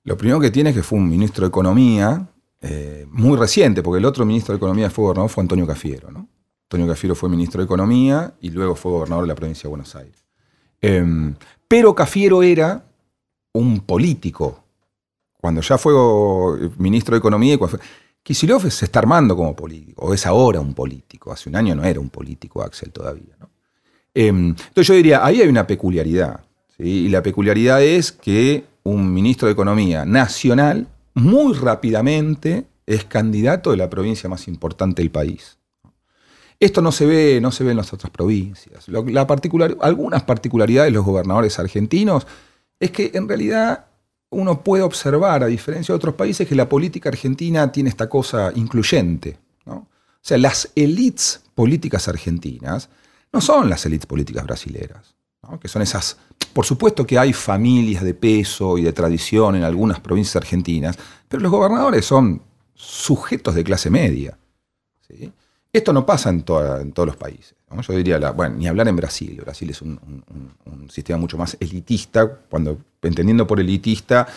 Lo 0.04 0.18
primero 0.18 0.40
que 0.40 0.50
tiene 0.50 0.72
es 0.72 0.76
que 0.76 0.84
fue 0.84 0.98
un 0.98 1.08
ministro 1.08 1.44
de 1.44 1.50
Economía 1.50 2.28
eh, 2.62 3.06
muy 3.12 3.38
reciente, 3.38 3.84
porque 3.84 4.00
el 4.00 4.06
otro 4.06 4.26
ministro 4.26 4.54
de 4.54 4.58
Economía 4.58 4.90
fue 4.90 5.04
gobernador 5.04 5.30
fue 5.30 5.42
Antonio 5.42 5.68
Cafiero. 5.68 6.10
¿no? 6.12 6.28
Antonio 6.64 6.88
Cafiero 6.88 7.14
fue 7.14 7.30
ministro 7.30 7.60
de 7.60 7.66
Economía 7.66 8.34
y 8.40 8.50
luego 8.50 8.76
fue 8.76 8.92
gobernador 8.92 9.26
de 9.26 9.28
la 9.28 9.36
provincia 9.36 9.64
de 9.64 9.70
Buenos 9.70 9.96
Aires. 9.96 10.21
Em, 10.82 11.36
pero 11.67 11.94
Cafiero 11.94 12.44
era 12.44 12.84
un 13.54 13.82
político. 13.82 14.63
Cuando 15.39 15.62
ya 15.62 15.78
fue 15.78 15.94
ministro 16.78 17.15
de 17.15 17.20
Economía, 17.20 17.58
Kisilov 18.24 18.70
se 18.70 18.86
está 18.86 19.00
armando 19.00 19.36
como 19.36 19.56
político, 19.56 20.06
o 20.06 20.13
es 20.13 20.26
ahora 20.26 20.60
un 20.60 20.74
político. 20.74 21.32
Hace 21.32 21.50
un 21.50 21.56
año 21.56 21.76
no 21.76 21.84
era 21.84 22.00
un 22.00 22.10
político 22.10 22.62
Axel 22.62 22.91
todavía. 22.91 23.36
Em, 24.13 24.50
entonces 24.50 24.88
yo 24.88 24.94
diría, 24.94 25.26
ahí 25.26 25.41
hay 25.41 25.48
una 25.48 25.65
peculiaridad. 25.65 26.41
Y 26.78 27.10
la 27.10 27.22
peculiaridad 27.22 27.82
es 27.82 28.12
que 28.12 28.65
un 28.84 29.13
ministro 29.13 29.48
de 29.48 29.54
Economía 29.54 30.06
nacional 30.06 30.88
muy 31.13 31.54
rápidamente 31.54 32.65
es 32.86 33.06
candidato 33.06 33.72
de 33.72 33.78
la 33.78 33.89
provincia 33.89 34.30
más 34.30 34.48
importante 34.48 35.02
del 35.02 35.12
país. 35.12 35.58
Esto 36.62 36.80
no 36.84 36.91
se 36.91 37.08
ve, 37.08 37.39
no 37.41 37.52
se 37.52 37.63
ve 37.63 37.71
en 37.71 37.78
las 37.78 37.91
otras 37.91 38.12
provincias. 38.12 38.88
La 38.88 39.26
particular, 39.26 39.76
algunas 39.82 40.21
particularidades 40.21 40.91
de 40.91 40.95
los 40.95 41.04
gobernadores 41.04 41.58
argentinos 41.58 42.28
es 42.80 42.91
que 42.91 43.10
en 43.15 43.28
realidad 43.28 43.88
uno 44.30 44.63
puede 44.63 44.84
observar, 44.84 45.43
a 45.43 45.47
diferencia 45.47 45.91
de 45.91 45.97
otros 45.97 46.13
países, 46.13 46.47
que 46.47 46.54
la 46.54 46.69
política 46.69 47.10
argentina 47.10 47.71
tiene 47.71 47.89
esta 47.89 48.08
cosa 48.08 48.52
incluyente. 48.54 49.39
O 49.65 49.88
sea, 50.21 50.38
las 50.38 50.71
élites 50.76 51.41
políticas 51.56 52.08
argentinas 52.08 52.89
no 53.34 53.41
son 53.41 53.67
las 53.67 53.84
élites 53.88 54.06
políticas 54.06 54.45
brasileras, 54.45 55.15
que 55.60 55.67
son 55.67 55.82
esas... 55.82 56.17
Por 56.54 56.67
supuesto 56.67 57.08
que 57.08 57.17
hay 57.17 57.34
familias 57.34 58.04
de 58.04 58.13
peso 58.13 58.78
y 58.78 58.84
de 58.84 58.93
tradición 58.93 59.56
en 59.56 59.63
algunas 59.63 60.00
provincias 60.00 60.36
argentinas, 60.36 60.95
pero 61.28 61.41
los 61.41 61.52
gobernadores 61.52 62.06
son 62.06 62.43
sujetos 62.76 63.56
de 63.56 63.63
clase 63.63 63.89
media. 63.89 64.38
Esto 65.74 65.94
no 65.94 66.06
pasa 66.06 66.30
en, 66.30 66.44
todos 66.44 67.06
los 67.06 67.16
países. 67.16 67.56
Yo 67.88 67.94
diría, 67.94 68.32
bueno, 68.32 68.58
ni 68.58 68.68
hablar 68.68 68.90
en 68.90 68.96
Brasil. 68.98 69.40
Brasil 69.42 69.70
es 69.70 69.82
un, 69.82 70.00
sistema 70.90 71.18
mucho 71.18 71.38
más 71.38 71.56
elitista, 71.60 72.28
cuando, 72.50 72.78
entendiendo 73.02 73.48
por 73.48 73.60
elitista, 73.60 74.28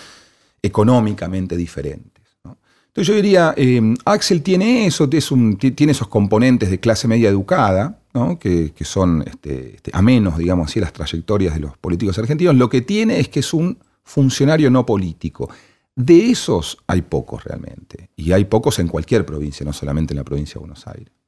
económicamente 0.62 1.56
diferentes. 1.56 2.22
Entonces 2.44 3.08
yo 3.08 3.14
diría, 3.16 3.54
eh, 3.56 3.82
Axel 4.04 4.42
tiene 4.42 4.86
eso, 4.86 5.08
tiene 5.08 5.90
esos 5.90 6.06
componentes 6.06 6.70
de 6.70 6.78
clase 6.78 7.08
media 7.08 7.28
educada, 7.28 7.98
que, 8.38 8.72
son 8.82 9.24
este, 9.26 9.74
este, 9.74 9.90
a 9.92 10.00
menos, 10.00 10.38
digamos 10.38 10.70
así, 10.70 10.78
las 10.78 10.92
trayectorias 10.92 11.54
de 11.54 11.60
los 11.60 11.76
políticos 11.76 12.16
argentinos, 12.18 12.54
lo 12.54 12.68
que 12.68 12.82
tiene 12.82 13.18
es 13.18 13.28
que 13.28 13.40
es 13.40 13.52
un 13.52 13.76
funcionario 14.04 14.70
no 14.70 14.86
político. 14.86 15.50
De 15.96 16.30
esos 16.30 16.78
hay 16.86 17.02
pocos 17.02 17.42
realmente, 17.42 18.10
y 18.14 18.30
hay 18.30 18.44
pocos 18.44 18.78
en 18.78 18.86
cualquier 18.86 19.26
provincia, 19.26 19.66
no 19.66 19.72
solamente 19.72 20.14
en 20.14 20.18
la 20.18 20.24
provincia 20.24 20.54
de 20.54 20.60
Buenos 20.60 20.86
Aires. 20.86 21.23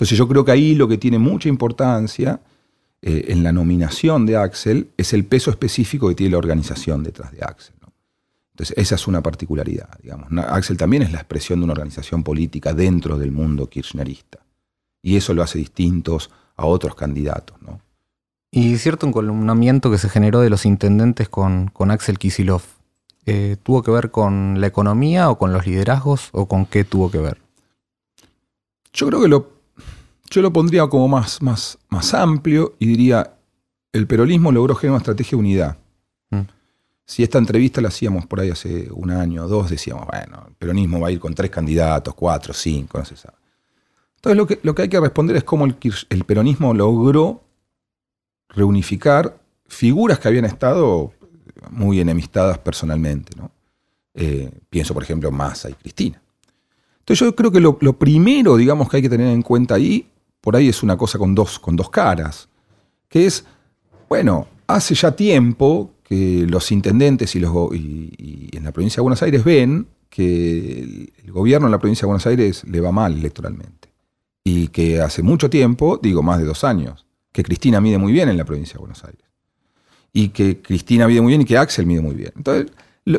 Entonces 0.00 0.16
yo 0.16 0.26
creo 0.26 0.46
que 0.46 0.52
ahí 0.52 0.74
lo 0.74 0.88
que 0.88 0.96
tiene 0.96 1.18
mucha 1.18 1.50
importancia 1.50 2.40
eh, 3.02 3.26
en 3.28 3.42
la 3.42 3.52
nominación 3.52 4.24
de 4.24 4.38
Axel 4.38 4.88
es 4.96 5.12
el 5.12 5.26
peso 5.26 5.50
específico 5.50 6.08
que 6.08 6.14
tiene 6.14 6.30
la 6.32 6.38
organización 6.38 7.02
detrás 7.02 7.32
de 7.32 7.42
Axel. 7.42 7.74
Entonces 8.52 8.78
esa 8.78 8.94
es 8.94 9.06
una 9.06 9.22
particularidad. 9.22 9.90
Digamos. 10.02 10.28
Axel 10.48 10.78
también 10.78 11.02
es 11.02 11.12
la 11.12 11.18
expresión 11.18 11.60
de 11.60 11.64
una 11.64 11.74
organización 11.74 12.22
política 12.22 12.72
dentro 12.72 13.18
del 13.18 13.30
mundo 13.30 13.68
kirchnerista 13.68 14.38
y 15.02 15.16
eso 15.16 15.34
lo 15.34 15.42
hace 15.42 15.58
distintos 15.58 16.30
a 16.56 16.64
otros 16.64 16.94
candidatos. 16.94 17.60
¿no? 17.60 17.82
Y 18.50 18.78
cierto 18.78 19.06
encolumnamiento 19.06 19.90
que 19.90 19.98
se 19.98 20.08
generó 20.08 20.40
de 20.40 20.48
los 20.48 20.64
intendentes 20.64 21.28
con, 21.28 21.72
Axel 21.90 22.18
Kisilov, 22.18 22.62
eh, 23.26 23.58
¿tuvo 23.62 23.82
que 23.82 23.90
ver 23.90 24.10
con 24.10 24.62
la 24.62 24.66
economía 24.66 25.28
o 25.28 25.36
con 25.36 25.52
los 25.52 25.66
liderazgos 25.66 26.30
o 26.32 26.46
con 26.46 26.64
qué 26.64 26.84
tuvo 26.84 27.10
que 27.10 27.18
ver? 27.18 27.36
Yo 28.92 29.06
creo 29.06 29.20
que 29.22 29.28
lo, 29.28 29.59
yo 30.30 30.42
lo 30.42 30.52
pondría 30.52 30.86
como 30.86 31.08
más, 31.08 31.42
más, 31.42 31.78
más 31.88 32.14
amplio 32.14 32.76
y 32.78 32.86
diría, 32.86 33.34
el 33.92 34.06
peronismo 34.06 34.52
logró 34.52 34.74
generar 34.74 34.92
una 34.92 34.98
estrategia 34.98 35.30
de 35.32 35.36
unidad. 35.36 35.78
Mm. 36.30 36.40
Si 37.04 37.22
esta 37.24 37.38
entrevista 37.38 37.80
la 37.80 37.88
hacíamos 37.88 38.26
por 38.26 38.40
ahí 38.40 38.50
hace 38.50 38.88
un 38.92 39.10
año 39.10 39.44
o 39.44 39.48
dos, 39.48 39.68
decíamos, 39.68 40.06
bueno, 40.06 40.44
el 40.46 40.54
peronismo 40.54 41.00
va 41.00 41.08
a 41.08 41.10
ir 41.10 41.18
con 41.18 41.34
tres 41.34 41.50
candidatos, 41.50 42.14
cuatro, 42.14 42.54
cinco, 42.54 42.98
no 42.98 43.04
se 43.04 43.16
sabe. 43.16 43.36
Entonces 44.16 44.36
lo 44.36 44.46
que, 44.46 44.60
lo 44.62 44.74
que 44.74 44.82
hay 44.82 44.88
que 44.88 45.00
responder 45.00 45.36
es 45.36 45.44
cómo 45.44 45.64
el, 45.64 46.24
peronismo 46.24 46.74
logró 46.74 47.42
reunificar 48.50 49.40
figuras 49.66 50.18
que 50.18 50.28
habían 50.28 50.44
estado 50.44 51.12
muy 51.70 52.00
enemistadas 52.00 52.58
personalmente. 52.58 53.32
Eh, 54.14 54.50
pienso, 54.68 54.92
por 54.92 55.02
ejemplo, 55.02 55.30
en 55.30 55.34
Massa 55.34 55.70
y 55.70 55.74
Cristina. 55.74 56.20
Entonces 56.98 57.26
yo 57.26 57.34
creo 57.34 57.50
que 57.50 57.60
lo, 57.60 57.98
primero, 57.98 58.56
digamos, 58.56 58.88
que 58.88 58.98
hay 58.98 59.02
que 59.02 59.08
tener 59.08 59.28
en 59.28 59.42
cuenta 59.42 59.74
ahí, 59.74 60.06
por 60.40 60.56
ahí 60.56 60.68
es 60.68 60.82
una 60.82 60.96
cosa 60.96 61.18
con 61.18 61.34
dos, 61.34 61.58
con 61.58 61.76
dos 61.76 61.90
caras, 61.90 62.48
que 63.08 63.26
es, 63.26 63.44
bueno, 64.08 64.48
hace 64.66 64.94
ya 64.94 65.12
tiempo 65.12 65.92
que 66.02 66.46
los 66.48 66.72
intendentes 66.72 67.34
y, 67.36 67.40
los, 67.40 67.52
y 67.74 68.50
en 68.52 68.64
la 68.64 68.72
provincia 68.72 68.96
de 68.96 69.02
Buenos 69.02 69.22
Aires 69.22 69.44
ven 69.44 69.86
que 70.08 71.12
el 71.24 71.32
gobierno 71.32 71.68
en 71.68 71.72
la 71.72 71.78
provincia 71.78 72.02
de 72.02 72.06
Buenos 72.06 72.26
Aires 72.26 72.64
le 72.64 72.80
va 72.80 72.90
mal 72.90 73.14
electoralmente 73.14 73.90
y 74.44 74.68
que 74.68 75.00
hace 75.00 75.22
mucho 75.22 75.50
tiempo, 75.50 75.98
digo 76.02 76.22
más 76.22 76.38
de 76.38 76.44
dos 76.44 76.64
años, 76.64 77.06
que 77.32 77.42
Cristina 77.42 77.80
mide 77.80 77.98
muy 77.98 78.12
bien 78.12 78.28
en 78.28 78.36
la 78.36 78.44
provincia 78.44 78.74
de 78.74 78.80
Buenos 78.80 79.04
Aires. 79.04 79.24
Y 80.12 80.30
que 80.30 80.60
Cristina 80.60 81.06
mide 81.06 81.20
muy 81.20 81.30
bien 81.30 81.42
y 81.42 81.44
que 81.44 81.56
Axel 81.56 81.86
mide 81.86 82.00
muy 82.00 82.16
bien. 82.16 82.32
Entonces, 82.36 82.72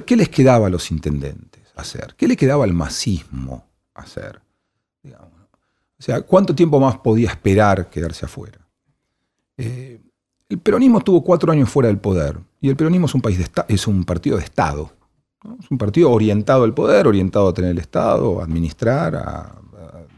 ¿qué 0.06 0.16
les 0.18 0.28
quedaba 0.28 0.68
a 0.68 0.70
los 0.70 0.92
intendentes 0.92 1.62
hacer? 1.76 2.16
¿Qué 2.18 2.28
le 2.28 2.36
quedaba 2.36 2.66
al 2.66 2.74
masismo 2.74 3.66
hacer? 3.94 4.42
O 6.02 6.04
sea, 6.04 6.20
¿cuánto 6.24 6.56
tiempo 6.56 6.80
más 6.80 6.98
podía 6.98 7.30
esperar 7.30 7.88
quedarse 7.88 8.26
afuera? 8.26 8.58
Eh, 9.56 10.02
el 10.50 10.58
peronismo 10.58 10.98
estuvo 10.98 11.24
cuatro 11.24 11.52
años 11.52 11.70
fuera 11.70 11.90
del 11.90 12.00
poder 12.00 12.40
y 12.60 12.70
el 12.70 12.76
peronismo 12.76 13.06
es 13.06 13.14
un, 13.14 13.22
país 13.22 13.38
de 13.38 13.46
es 13.68 13.86
un 13.86 14.04
partido 14.04 14.38
de 14.38 14.44
Estado. 14.44 14.92
Es 15.60 15.70
un 15.70 15.78
partido 15.78 16.10
orientado 16.10 16.64
al 16.64 16.74
poder, 16.74 17.06
orientado 17.06 17.50
a 17.50 17.54
tener 17.54 17.70
el 17.70 17.78
Estado, 17.78 18.42
a 18.42 18.46
administrar, 18.46 19.16
a 19.16 19.62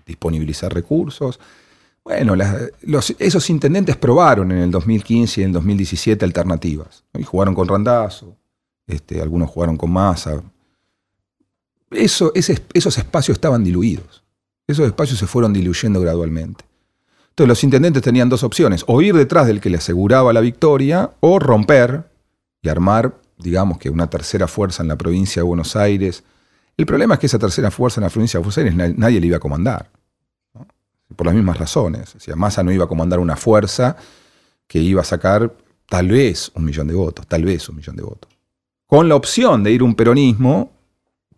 disponibilizar 0.05 0.73
recursos. 0.73 1.37
Bueno, 2.01 2.33
esos 3.19 3.49
intendentes 3.49 3.97
probaron 3.97 4.53
en 4.53 4.59
el 4.59 4.71
2015 4.71 5.41
y 5.41 5.43
en 5.43 5.49
el 5.49 5.53
2017 5.53 6.23
alternativas. 6.23 7.03
Y 7.13 7.23
jugaron 7.23 7.53
con 7.53 7.67
Randazo, 7.67 8.37
este, 8.87 9.21
algunos 9.21 9.49
jugaron 9.49 9.75
con 9.75 9.91
masa. 9.91 10.41
Eso, 11.91 12.31
esos 12.33 12.97
espacios 12.97 13.35
estaban 13.35 13.65
diluidos. 13.65 14.22
Esos 14.67 14.85
espacios 14.85 15.19
se 15.19 15.27
fueron 15.27 15.53
diluyendo 15.53 15.99
gradualmente. 15.99 16.65
Entonces 17.29 17.47
los 17.49 17.63
intendentes 17.63 18.03
tenían 18.03 18.29
dos 18.29 18.43
opciones, 18.43 18.83
o 18.87 19.01
ir 19.01 19.15
detrás 19.15 19.47
del 19.47 19.59
que 19.59 19.69
le 19.69 19.77
aseguraba 19.77 20.33
la 20.33 20.41
victoria, 20.41 21.11
o 21.19 21.39
romper 21.39 22.09
y 22.61 22.69
armar, 22.69 23.19
digamos 23.37 23.77
que 23.77 23.89
una 23.89 24.09
tercera 24.09 24.47
fuerza 24.47 24.83
en 24.83 24.89
la 24.89 24.95
provincia 24.95 25.41
de 25.41 25.47
Buenos 25.47 25.75
Aires. 25.75 26.23
El 26.77 26.85
problema 26.85 27.15
es 27.15 27.19
que 27.19 27.25
esa 27.25 27.39
tercera 27.39 27.71
fuerza 27.71 27.99
en 27.99 28.03
la 28.03 28.09
provincia 28.09 28.39
de 28.39 28.41
Buenos 28.41 28.57
Aires 28.57 28.97
nadie, 28.97 29.19
le 29.19 29.27
iba 29.27 29.37
a 29.37 29.39
comandar, 29.39 29.89
por 31.15 31.25
las 31.25 31.35
mismas 31.35 31.57
razones. 31.57 32.15
O 32.15 32.19
sea, 32.19 32.35
Massa 32.35 32.63
no 32.63 32.71
iba 32.71 32.85
a 32.85 32.87
comandar 32.87 33.19
una 33.19 33.35
fuerza 33.35 33.97
que 34.67 34.79
iba 34.79 35.01
a 35.01 35.05
sacar 35.05 35.53
tal 35.89 36.07
vez 36.07 36.51
un 36.55 36.65
millón 36.65 36.87
de 36.87 36.93
votos, 36.93 37.27
tal 37.27 37.43
vez 37.43 37.67
un 37.69 37.75
millón 37.75 37.95
de 37.95 38.03
votos 38.03 38.33
con 38.93 39.09
la 39.09 39.15
opción 39.15 39.63
de 39.63 39.71
ir 39.71 39.81
un 39.81 39.95
peronismo 39.95 40.71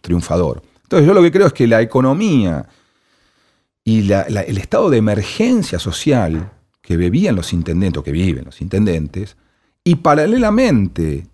triunfador. 0.01 0.61
Entonces 0.83 1.07
yo 1.07 1.13
lo 1.13 1.21
que 1.21 1.31
creo 1.31 1.47
es 1.47 1.53
que 1.53 1.67
la 1.67 1.81
economía 1.81 2.67
y 3.87 4.11
el 4.11 4.57
estado 4.57 4.89
de 4.89 4.97
emergencia 4.97 5.77
social 5.77 6.51
que 6.81 6.97
bebían 6.97 7.35
los 7.35 7.53
intendentes, 7.53 7.99
o 7.99 8.03
que 8.03 8.11
viven 8.11 8.45
los 8.45 8.59
intendentes, 8.59 9.37
y 9.83 9.95
paralelamente 9.95 11.27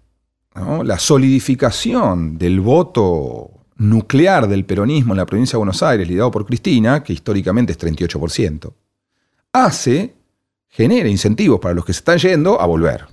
la 0.53 0.99
solidificación 0.99 2.37
del 2.37 2.59
voto 2.59 3.51
nuclear 3.77 4.49
del 4.49 4.65
peronismo 4.65 5.13
en 5.13 5.17
la 5.17 5.25
provincia 5.25 5.53
de 5.53 5.59
Buenos 5.59 5.81
Aires, 5.81 6.07
liderado 6.07 6.29
por 6.29 6.45
Cristina, 6.45 7.01
que 7.01 7.13
históricamente 7.13 7.71
es 7.71 7.79
38%, 7.79 8.73
hace, 9.53 10.13
genera 10.67 11.07
incentivos 11.07 11.61
para 11.61 11.73
los 11.73 11.85
que 11.85 11.93
se 11.93 11.99
están 11.99 12.17
yendo 12.17 12.59
a 12.59 12.65
volver. 12.65 13.05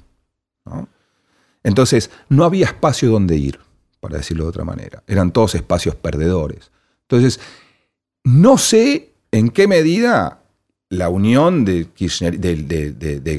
Entonces, 1.62 2.11
no 2.29 2.42
había 2.44 2.66
espacio 2.66 3.09
donde 3.09 3.37
ir, 3.37 3.61
para 4.01 4.18
decirlo 4.18 4.44
de 4.44 4.51
otra 4.51 4.64
manera. 4.64 5.05
Eran 5.07 5.31
todos 5.31 5.55
espacios 5.55 5.94
perdedores. 5.94 6.72
Entonces, 7.03 7.40
no 8.24 8.59
sé 8.59 9.12
en 9.33 9.51
qué 9.51 9.67
medida 9.67 10.43
la 10.88 11.09
unión 11.09 11.64
de, 11.64 11.88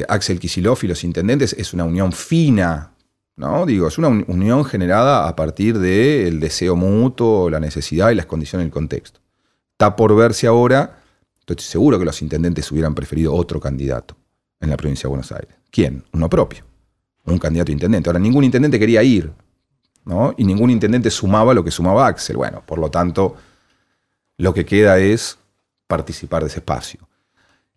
Axel 0.07 0.39
Kicillof 0.39 0.83
y 0.83 0.87
los 0.87 1.03
intendentes 1.03 1.53
es 1.53 1.73
una 1.73 1.83
unión 1.83 2.11
fina, 2.11 2.91
¿no? 3.35 3.65
Digo, 3.65 3.87
es 3.87 3.97
una 3.97 4.09
unión 4.09 4.65
generada 4.65 5.27
a 5.27 5.35
partir 5.35 5.79
del 5.79 6.39
deseo 6.39 6.75
mutuo, 6.75 7.49
la 7.49 7.59
necesidad 7.59 8.11
y 8.11 8.15
las 8.15 8.25
condiciones 8.25 8.65
del 8.65 8.71
contexto. 8.71 9.19
Está 9.71 9.95
por 9.95 10.15
verse 10.15 10.45
ahora, 10.47 11.01
estoy 11.39 11.57
seguro 11.59 11.97
que 11.97 12.05
los 12.05 12.21
intendentes 12.21 12.71
hubieran 12.71 12.93
preferido 12.93 13.33
otro 13.33 13.59
candidato 13.59 14.15
en 14.59 14.69
la 14.69 14.77
provincia 14.77 15.03
de 15.03 15.09
Buenos 15.09 15.31
Aires. 15.31 15.55
¿Quién? 15.71 16.03
Uno 16.11 16.29
propio 16.29 16.69
un 17.31 17.39
candidato 17.39 17.71
intendente. 17.71 18.09
Ahora, 18.09 18.19
ningún 18.19 18.43
intendente 18.43 18.79
quería 18.79 19.03
ir, 19.03 19.31
¿no? 20.05 20.33
Y 20.37 20.43
ningún 20.43 20.69
intendente 20.69 21.09
sumaba 21.09 21.53
lo 21.53 21.63
que 21.63 21.71
sumaba 21.71 22.07
Axel. 22.07 22.37
Bueno, 22.37 22.63
por 22.65 22.79
lo 22.79 22.89
tanto, 22.89 23.35
lo 24.37 24.53
que 24.53 24.65
queda 24.65 24.99
es 24.99 25.37
participar 25.89 26.43
de 26.43 26.49
ese 26.49 26.59
espacio. 26.59 26.99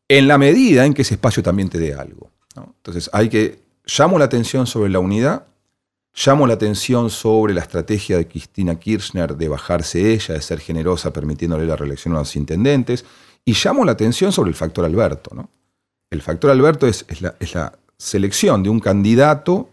En 0.07 0.29
la 0.29 0.37
medida 0.37 0.85
en 0.85 0.92
que 0.92 1.03
ese 1.03 1.14
espacio 1.14 1.42
también 1.42 1.70
te 1.70 1.79
dé 1.79 1.94
algo. 1.94 2.31
Entonces, 2.55 3.09
hay 3.12 3.29
que. 3.29 3.62
Llamo 3.85 4.16
la 4.18 4.27
atención 4.27 4.66
sobre 4.68 4.90
la 4.90 5.01
unidad, 5.01 5.46
llamo 6.14 6.46
la 6.46 6.55
atención 6.55 7.11
sobre 7.11 7.53
la 7.53 7.62
estrategia 7.62 8.16
de 8.16 8.29
Cristina 8.29 8.79
Kirchner 8.79 9.35
de 9.37 9.48
bajarse 9.48 10.12
ella, 10.12 10.35
de 10.35 10.42
ser 10.42 10.61
generosa 10.61 11.12
permitiéndole 11.12 11.66
la 11.66 11.75
reelección 11.75 12.14
a 12.14 12.18
los 12.18 12.37
intendentes, 12.37 13.05
y 13.44 13.55
llamo 13.55 13.85
la 13.85 13.92
atención 13.92 14.31
sobre 14.31 14.51
el 14.51 14.55
factor 14.55 14.85
Alberto. 14.85 15.35
¿no? 15.35 15.51
El 16.11 16.22
factor 16.22 16.53
Alberto 16.53 16.87
es, 16.87 17.05
la, 17.20 17.35
es 17.40 17.55
la 17.55 17.72
selección 17.96 18.62
de 18.62 18.70
un 18.70 18.79
candidato 18.79 19.68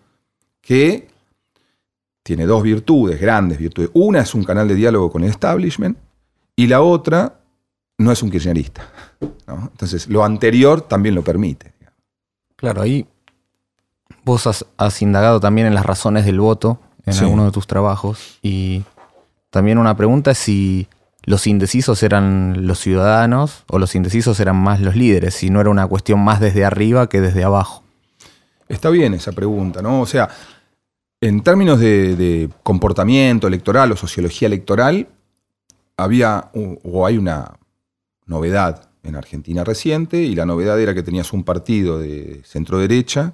que 0.59 1.07
tiene 2.23 2.47
dos 2.47 2.63
virtudes, 2.63 3.21
grandes 3.21 3.59
virtudes. 3.59 3.91
Una 3.93 4.21
es 4.21 4.33
un 4.33 4.43
canal 4.43 4.67
de 4.67 4.75
diálogo 4.75 5.11
con 5.11 5.23
el 5.23 5.29
establishment 5.29 5.97
y 6.55 6.65
la 6.65 6.81
otra 6.81 7.38
no 7.99 8.11
es 8.11 8.23
un 8.23 8.31
kirchnerista. 8.31 8.81
Entonces, 9.47 10.07
lo 10.07 10.23
anterior 10.23 10.81
también 10.81 11.13
lo 11.13 11.23
permite. 11.23 11.73
Claro, 12.55 12.81
ahí 12.81 13.05
vos 14.23 14.47
has, 14.47 15.01
indagado 15.01 15.39
también 15.39 15.67
en 15.67 15.75
las 15.75 15.85
razones 15.85 16.25
del 16.25 16.39
voto 16.39 16.79
en 17.05 17.17
alguno 17.17 17.45
de 17.45 17.51
tus 17.51 17.67
trabajos 17.67 18.39
y 18.41 18.83
también 19.49 19.77
una 19.77 19.95
pregunta 19.95 20.31
es 20.31 20.37
si 20.37 20.87
los 21.23 21.47
indecisos 21.47 22.03
eran 22.03 22.67
los 22.67 22.79
ciudadanos 22.79 23.63
o 23.67 23.79
los 23.79 23.95
indecisos 23.95 24.39
eran 24.39 24.55
más 24.55 24.79
los 24.79 24.95
líderes, 24.95 25.33
si 25.33 25.49
no 25.49 25.59
era 25.59 25.69
una 25.69 25.87
cuestión 25.87 26.23
más 26.23 26.39
desde 26.39 26.65
arriba 26.65 27.09
que 27.09 27.21
desde 27.21 27.43
abajo. 27.43 27.83
Está 28.67 28.89
bien 28.89 29.13
esa 29.13 29.31
pregunta, 29.31 29.81
¿no? 29.81 30.01
O 30.01 30.05
sea, 30.05 30.29
en 31.21 31.41
términos 31.41 31.79
de, 31.79 32.49
comportamiento 32.63 33.47
electoral 33.47 33.91
o 33.91 33.97
sociología 33.97 34.47
electoral, 34.47 35.07
había 35.97 36.49
o 36.53 37.05
hay 37.05 37.17
una 37.17 37.58
novedad 38.29 38.89
en 39.03 39.15
Argentina 39.15 39.63
reciente, 39.63 40.21
y 40.21 40.35
la 40.35 40.45
novedad 40.45 40.79
era 40.79 40.93
que 40.93 41.03
tenías 41.03 41.33
un 41.33 41.43
partido 41.43 41.99
de 41.99 42.41
centro 42.45 42.77
derecha, 42.77 43.33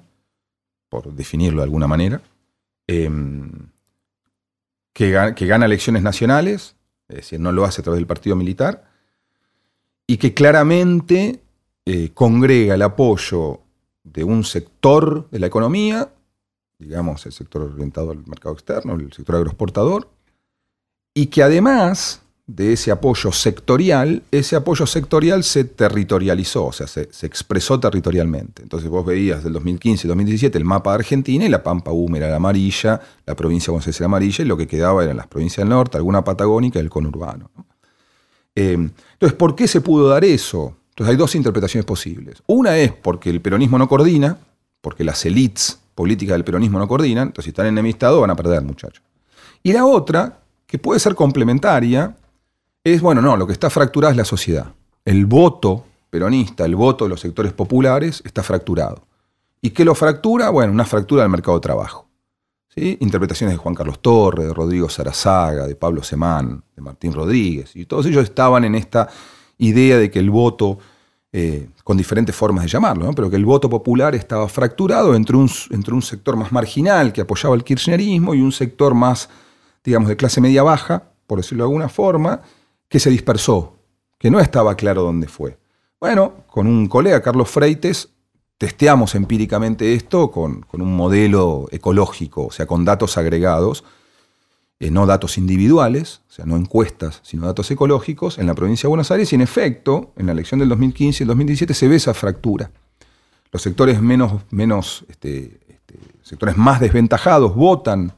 por 0.88 1.12
definirlo 1.12 1.60
de 1.60 1.64
alguna 1.64 1.86
manera, 1.86 2.22
em, 2.86 3.70
que, 4.92 5.10
gana, 5.10 5.66
elecciones 5.66 6.02
nacionales, 6.02 6.76
es 7.08 7.16
decir, 7.16 7.38
no 7.38 7.52
lo 7.52 7.64
hace 7.64 7.82
a 7.82 7.84
través 7.84 7.98
del 7.98 8.06
partido 8.06 8.36
militar, 8.36 8.90
y 10.06 10.16
que 10.16 10.32
claramente 10.32 11.42
eh, 11.84 12.10
congrega 12.14 12.74
el 12.74 12.82
apoyo 12.82 13.60
de 14.02 14.24
un 14.24 14.44
sector 14.44 15.28
de 15.30 15.38
la 15.40 15.46
economía, 15.46 16.12
digamos 16.78 17.26
el 17.26 17.32
sector 17.32 17.62
orientado 17.62 18.12
al 18.12 18.26
mercado 18.26 18.54
externo, 18.54 18.94
el 18.94 19.12
sector 19.12 19.36
agroexportador, 19.36 20.08
y 21.12 21.26
que 21.26 21.42
además 21.42 22.22
de 22.46 22.72
ese 22.72 22.92
apoyo 22.92 23.32
sectorial, 23.32 24.22
ese 24.30 24.54
apoyo 24.54 24.86
sectorial 24.86 25.42
se 25.42 25.64
territorializó, 25.64 26.66
o 26.66 26.72
sea, 26.72 26.86
se, 26.86 27.08
expresó 27.26 27.80
territorialmente. 27.80 28.62
Entonces 28.62 28.88
vos 28.88 29.04
veías 29.04 29.42
del 29.42 29.52
2015 29.54 30.06
2017 30.06 30.56
el 30.56 30.64
mapa 30.64 30.90
de 30.90 30.96
Argentina 30.96 31.44
y 31.44 31.48
la 31.48 31.64
Pampa 31.64 31.90
húmeda 31.90 32.28
era 32.28 32.36
amarilla, 32.36 33.00
la 33.26 33.34
provincia 33.34 33.72
de 33.72 33.90
era 33.90 34.04
amarilla 34.06 34.44
y 34.44 34.46
lo 34.46 34.56
que 34.56 34.68
quedaba 34.68 35.02
eran 35.02 35.16
las 35.16 35.26
provincias 35.26 35.64
del 35.64 35.70
norte, 35.70 35.96
alguna 35.96 36.22
patagónica 36.22 36.78
y 36.78 36.82
el 36.82 36.90
conurbano. 36.90 37.50
Eh, 38.54 38.72
entonces, 38.74 39.36
¿por 39.36 39.56
qué 39.56 39.66
se 39.66 39.80
pudo 39.80 40.08
dar 40.08 40.24
eso? 40.24 40.76
Entonces 40.90 41.10
hay 41.10 41.16
dos 41.16 41.34
interpretaciones 41.34 41.84
posibles. 41.84 42.42
Una 42.46 42.78
es 42.78 42.92
porque 42.92 43.28
el 43.28 43.40
peronismo 43.40 43.76
no 43.76 43.88
coordina, 43.88 44.38
porque 44.80 45.02
las 45.02 45.26
élites 45.26 45.80
políticas 45.96 46.34
del 46.34 46.44
peronismo 46.44 46.78
no 46.78 46.86
coordinan, 46.86 47.28
entonces 47.28 47.46
si 47.46 47.50
están 47.50 47.66
enemistados 47.66 48.20
van 48.20 48.30
a 48.30 48.36
perder, 48.36 48.62
muchachos. 48.62 49.02
Y 49.64 49.72
la 49.72 49.84
otra, 49.84 50.38
que 50.66 50.78
puede 50.78 51.00
ser 51.00 51.16
complementaria, 51.16 52.14
es, 52.94 53.02
bueno, 53.02 53.20
no, 53.20 53.36
lo 53.36 53.48
que 53.48 53.52
está 53.52 53.68
fracturado 53.68 54.12
es 54.12 54.16
la 54.16 54.24
sociedad. 54.24 54.72
El 55.04 55.26
voto 55.26 55.84
peronista, 56.08 56.64
el 56.64 56.76
voto 56.76 57.04
de 57.04 57.08
los 57.10 57.20
sectores 57.20 57.52
populares 57.52 58.22
está 58.24 58.44
fracturado. 58.44 59.04
¿Y 59.60 59.70
qué 59.70 59.84
lo 59.84 59.96
fractura? 59.96 60.50
Bueno, 60.50 60.72
una 60.72 60.84
fractura 60.84 61.22
del 61.22 61.30
mercado 61.32 61.56
de 61.56 61.62
trabajo. 61.62 62.06
¿Sí? 62.68 62.96
Interpretaciones 63.00 63.54
de 63.54 63.58
Juan 63.58 63.74
Carlos 63.74 63.98
Torres, 64.00 64.46
de 64.46 64.54
Rodrigo 64.54 64.88
Sarazaga, 64.88 65.66
de 65.66 65.74
Pablo 65.74 66.04
Semán, 66.04 66.62
de 66.76 66.82
Martín 66.82 67.12
Rodríguez, 67.12 67.74
y 67.74 67.86
todos 67.86 68.06
ellos 68.06 68.22
estaban 68.22 68.64
en 68.64 68.76
esta 68.76 69.08
idea 69.58 69.98
de 69.98 70.08
que 70.08 70.20
el 70.20 70.30
voto, 70.30 70.78
eh, 71.32 71.68
con 71.82 71.96
diferentes 71.96 72.36
formas 72.36 72.64
de 72.64 72.70
llamarlo, 72.70 73.10
pero 73.14 73.28
que 73.28 73.36
el 73.36 73.46
voto 73.46 73.68
popular 73.68 74.14
estaba 74.14 74.48
fracturado 74.48 75.16
entre 75.16 75.36
un, 75.36 75.50
entre 75.70 75.92
un 75.92 76.02
sector 76.02 76.36
más 76.36 76.52
marginal 76.52 77.12
que 77.12 77.22
apoyaba 77.22 77.56
el 77.56 77.64
kirchnerismo 77.64 78.32
y 78.32 78.42
un 78.42 78.52
sector 78.52 78.94
más, 78.94 79.28
digamos, 79.82 80.08
de 80.08 80.16
clase 80.16 80.40
media 80.40 80.62
baja, 80.62 81.02
por 81.26 81.38
decirlo 81.38 81.64
de 81.64 81.68
alguna 81.70 81.88
forma, 81.88 82.42
que 82.88 83.00
se 83.00 83.10
dispersó, 83.10 83.76
que 84.18 84.30
no 84.30 84.40
estaba 84.40 84.74
claro 84.76 85.02
dónde 85.02 85.28
fue. 85.28 85.58
Bueno, 86.00 86.44
con 86.48 86.66
un 86.66 86.88
colega, 86.88 87.22
Carlos 87.22 87.50
Freites, 87.50 88.10
testeamos 88.58 89.14
empíricamente 89.14 89.94
esto 89.94 90.30
con, 90.30 90.66
un 90.72 90.96
modelo 90.96 91.66
ecológico, 91.70 92.46
o 92.46 92.50
sea, 92.50 92.66
con 92.66 92.84
datos 92.84 93.18
agregados, 93.18 93.84
eh, 94.78 94.90
no 94.90 95.06
datos 95.06 95.38
individuales, 95.38 96.20
o 96.28 96.32
sea, 96.32 96.44
no 96.44 96.56
encuestas, 96.56 97.20
sino 97.22 97.46
datos 97.46 97.70
ecológicos, 97.70 98.38
en 98.38 98.46
la 98.46 98.54
provincia 98.54 98.86
de 98.86 98.90
Buenos 98.90 99.10
Aires 99.10 99.32
y 99.32 99.34
en 99.36 99.40
efecto, 99.40 100.12
en 100.16 100.26
la 100.26 100.32
elección 100.32 100.60
del 100.60 100.68
2015 100.68 101.22
y 101.22 101.24
el 101.24 101.28
2017 101.28 101.74
se 101.74 101.88
ve 101.88 101.96
esa 101.96 102.14
fractura. 102.14 102.70
Los 103.52 103.62
sectores 103.62 104.00
menos, 104.02 104.42
menos 104.50 105.04
este, 105.08 105.60
este, 105.68 105.98
sectores 106.22 106.56
más 106.56 106.80
desventajados 106.80 107.54
votan 107.54 108.12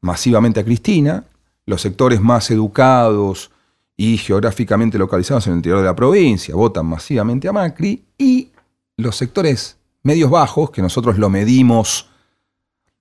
masivamente 0.00 0.60
a 0.60 0.64
Cristina, 0.64 1.24
los 1.66 1.80
sectores 1.80 2.20
más 2.20 2.50
educados 2.50 3.50
y 3.96 4.18
geográficamente 4.18 4.98
localizados 4.98 5.46
en 5.46 5.52
el 5.52 5.58
interior 5.58 5.80
de 5.80 5.86
la 5.86 5.96
provincia 5.96 6.54
votan 6.54 6.86
masivamente 6.86 7.48
a 7.48 7.52
Macri 7.52 8.04
y 8.18 8.50
los 8.96 9.16
sectores 9.16 9.78
medios 10.02 10.30
bajos, 10.30 10.70
que 10.70 10.82
nosotros 10.82 11.18
lo 11.18 11.30
medimos 11.30 12.10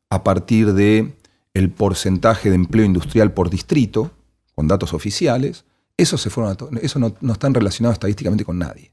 a 0.10 0.24
partir 0.24 0.74
de 0.74 1.14
porcentaje 1.76 2.50
de 2.50 2.56
empleo 2.56 2.86
industrial 2.86 3.32
por 3.32 3.50
distrito, 3.50 4.12
con 4.56 4.68
datos 4.68 4.94
oficiales, 4.94 5.66
eso, 5.98 6.18
se 6.18 6.30
fueron 6.30 6.58
eso 6.82 7.00
no, 7.00 7.16
no 7.22 7.34
están 7.34 7.54
relacionados 7.54 7.96
estadísticamente 7.96 8.46
con 8.46 8.58
nadie. 8.58 8.92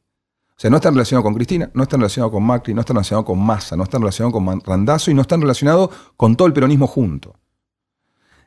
O 0.50 0.60
sea, 0.60 0.70
no 0.70 0.76
están 0.76 0.92
relacionados 0.92 1.24
con 1.24 1.34
Cristina, 1.34 1.70
no 1.72 1.84
están 1.84 2.00
relacionados 2.00 2.32
con 2.32 2.42
Macri, 2.42 2.74
no 2.74 2.80
están 2.80 2.96
relacionados 2.96 3.24
con 3.24 3.38
Massa, 3.38 3.76
no 3.76 3.84
están 3.84 4.02
relacionados 4.02 4.34
con 4.34 4.60
Randazo 4.60 5.10
y 5.10 5.14
no 5.14 5.22
están 5.22 5.40
relacionados 5.40 5.88
con 6.18 6.36
todo 6.36 6.46
el 6.46 6.52
peronismo 6.52 6.86
junto. 6.86 7.34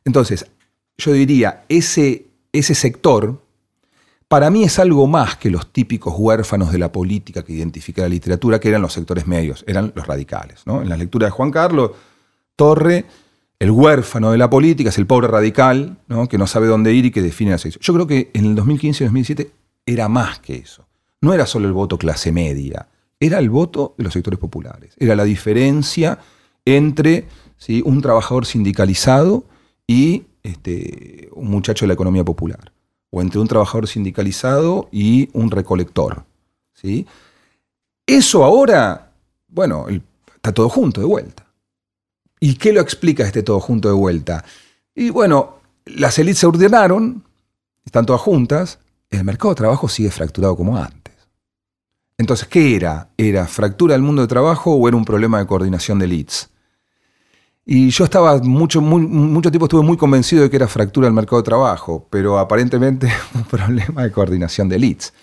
Entonces, 0.06 0.46
yo 0.98 1.12
diría, 1.12 1.66
ese, 1.70 2.28
ese 2.52 2.76
sector, 2.76 3.43
para 4.34 4.50
mí 4.50 4.64
es 4.64 4.80
algo 4.80 5.06
más 5.06 5.38
que 5.38 5.52
los 5.52 5.72
típicos 5.72 6.16
huérfanos 6.18 6.72
de 6.72 6.80
la 6.80 6.92
política 6.92 7.44
que 7.44 7.54
identifica 7.54 8.02
la 8.02 8.10
literatura, 8.10 8.60
que 8.60 8.68
eran 8.68 8.82
los 8.82 8.92
sectores 8.92 9.28
medios, 9.28 9.64
eran 9.68 9.94
los 9.96 10.08
radicales. 10.08 10.64
¿no? 10.66 10.82
En 10.82 10.90
la 10.90 10.98
lectura 10.98 11.28
de 11.28 11.32
Juan 11.32 11.52
Carlos, 11.52 11.92
Torre, 12.56 13.06
el 13.60 13.70
huérfano 13.70 14.32
de 14.32 14.40
la 14.40 14.50
política 14.50 14.90
es 14.90 14.98
el 14.98 15.06
pobre 15.06 15.28
radical, 15.28 15.98
que 16.32 16.40
no 16.40 16.48
sabe 16.48 16.66
dónde 16.66 16.92
ir 16.96 17.06
y 17.06 17.12
que 17.12 17.22
define 17.22 17.52
la 17.52 17.60
sección. 17.60 17.80
Yo 17.84 17.94
creo 17.94 18.08
que 18.08 18.32
en 18.34 18.46
el 18.46 18.56
2015 18.56 19.04
y 19.04 19.06
2017 19.06 19.52
era 19.86 20.10
más 20.10 20.40
que 20.40 20.56
eso. 20.56 20.88
No 21.22 21.36
era 21.36 21.46
solo 21.46 21.68
el 21.68 21.74
voto 21.74 22.00
clase 22.00 22.32
media, 22.32 22.88
era 23.20 23.38
el 23.38 23.52
voto 23.52 23.94
de 24.00 24.04
los 24.04 24.14
sectores 24.14 24.40
populares. 24.40 24.96
Era 24.98 25.16
la 25.16 25.26
diferencia 25.26 26.18
entre 26.66 27.28
un 27.86 28.02
trabajador 28.02 28.48
sindicalizado 28.48 29.46
y 29.86 30.24
este, 30.42 31.30
un 31.34 31.52
muchacho 31.52 31.86
de 31.86 31.90
la 31.90 31.94
economía 31.94 32.24
popular. 32.24 32.73
O 33.16 33.22
entre 33.22 33.40
un 33.40 33.48
trabajador 33.48 33.88
sindicalizado 33.88 34.90
y 34.92 35.30
un 35.34 35.52
recolector. 35.52 36.26
¿sí? 36.74 37.06
Eso 38.08 38.44
ahora, 38.44 39.12
bueno, 39.48 39.86
está 40.34 40.52
todo 40.52 40.68
junto 40.68 41.00
de 41.00 41.06
vuelta. 41.06 41.46
¿Y 42.40 42.56
qué 42.56 42.74
lo 42.74 42.82
explica 42.82 43.24
este 43.24 43.44
todo 43.44 43.60
junto 43.60 43.88
de 43.88 43.94
vuelta? 43.94 44.44
Y 44.96 45.12
bueno, 45.12 45.58
las 45.86 46.18
élites 46.18 46.40
se 46.40 46.48
ordenaron, 46.48 47.24
están 47.86 48.08
todas 48.08 48.22
juntas, 48.22 48.80
el 49.12 49.24
mercado 49.24 49.52
de 49.52 49.60
trabajo 49.60 49.88
sigue 49.88 50.10
fracturado 50.10 50.58
como 50.58 50.76
antes. 50.76 51.14
Entonces, 52.18 52.48
¿qué 52.48 52.76
era? 52.76 53.10
¿Era 53.16 53.46
fractura 53.46 53.94
del 53.94 54.02
mundo 54.02 54.24
de 54.24 54.28
trabajo 54.28 54.74
o 54.74 54.88
era 54.88 54.98
un 54.98 55.06
problema 55.06 55.38
de 55.38 55.46
coordinación 55.46 56.00
de 56.00 56.06
elites? 56.06 56.50
Y 57.66 57.90
yo 57.90 58.04
estaba 58.04 58.40
mucho, 58.40 58.82
tiempo 58.82 59.66
estuve 59.66 59.84
muy 59.84 59.96
convencido 59.96 60.44
de 60.44 60.50
que 60.50 60.58
era 60.58 60.68
fractura 60.68 61.08
del 61.08 61.14
mercado 61.14 61.42
de 61.42 61.46
trabajo, 61.46 62.08
pero 62.10 62.38
aparentemente 62.38 63.12
un 63.34 63.44
problema 63.46 64.04
de 64.04 64.12
coordinación 64.12 64.68
de 64.68 64.76
elites. 64.76 65.14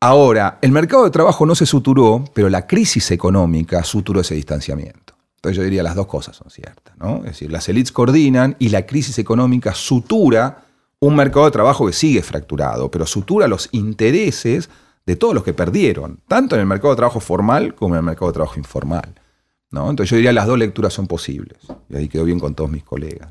Ahora, 0.00 0.58
el 0.62 0.72
mercado 0.72 1.04
de 1.04 1.10
trabajo 1.10 1.44
no 1.44 1.54
se 1.54 1.66
suturó, 1.66 2.24
pero 2.32 2.48
la 2.48 2.66
crisis 2.66 3.10
económica 3.10 3.82
suturó 3.82 4.20
ese 4.20 4.34
distanciamiento. 4.34 5.14
Entonces 5.36 5.56
yo 5.56 5.62
diría 5.62 5.82
las 5.82 5.94
dos 5.94 6.06
cosas 6.06 6.36
son 6.36 6.50
ciertas, 6.50 6.96
¿no? 6.98 7.18
Es 7.18 7.32
decir, 7.32 7.52
las 7.52 7.68
elites 7.68 7.92
coordinan 7.92 8.56
y 8.58 8.70
la 8.70 8.86
crisis 8.86 9.18
económica 9.18 9.74
sutura 9.74 10.64
un 11.00 11.14
mercado 11.14 11.46
de 11.46 11.52
trabajo 11.52 11.86
que 11.86 11.92
sigue 11.92 12.22
fracturado, 12.22 12.90
pero 12.90 13.06
sutura 13.06 13.46
los 13.46 13.68
intereses 13.72 14.68
de 15.06 15.16
todos 15.16 15.34
los 15.34 15.44
que 15.44 15.54
perdieron, 15.54 16.20
tanto 16.26 16.54
en 16.56 16.60
el 16.60 16.66
mercado 16.66 16.92
de 16.92 16.96
trabajo 16.96 17.20
formal 17.20 17.74
como 17.74 17.94
en 17.94 18.00
el 18.00 18.04
mercado 18.04 18.30
de 18.30 18.34
trabajo 18.34 18.58
informal. 18.58 19.14
¿No? 19.70 19.90
Entonces 19.90 20.10
yo 20.10 20.16
diría 20.16 20.32
las 20.32 20.46
dos 20.46 20.58
lecturas 20.58 20.92
son 20.92 21.06
posibles. 21.06 21.58
Y 21.88 21.96
ahí 21.96 22.08
quedó 22.08 22.24
bien 22.24 22.40
con 22.40 22.54
todos 22.54 22.70
mis 22.70 22.84
colegas. 22.84 23.28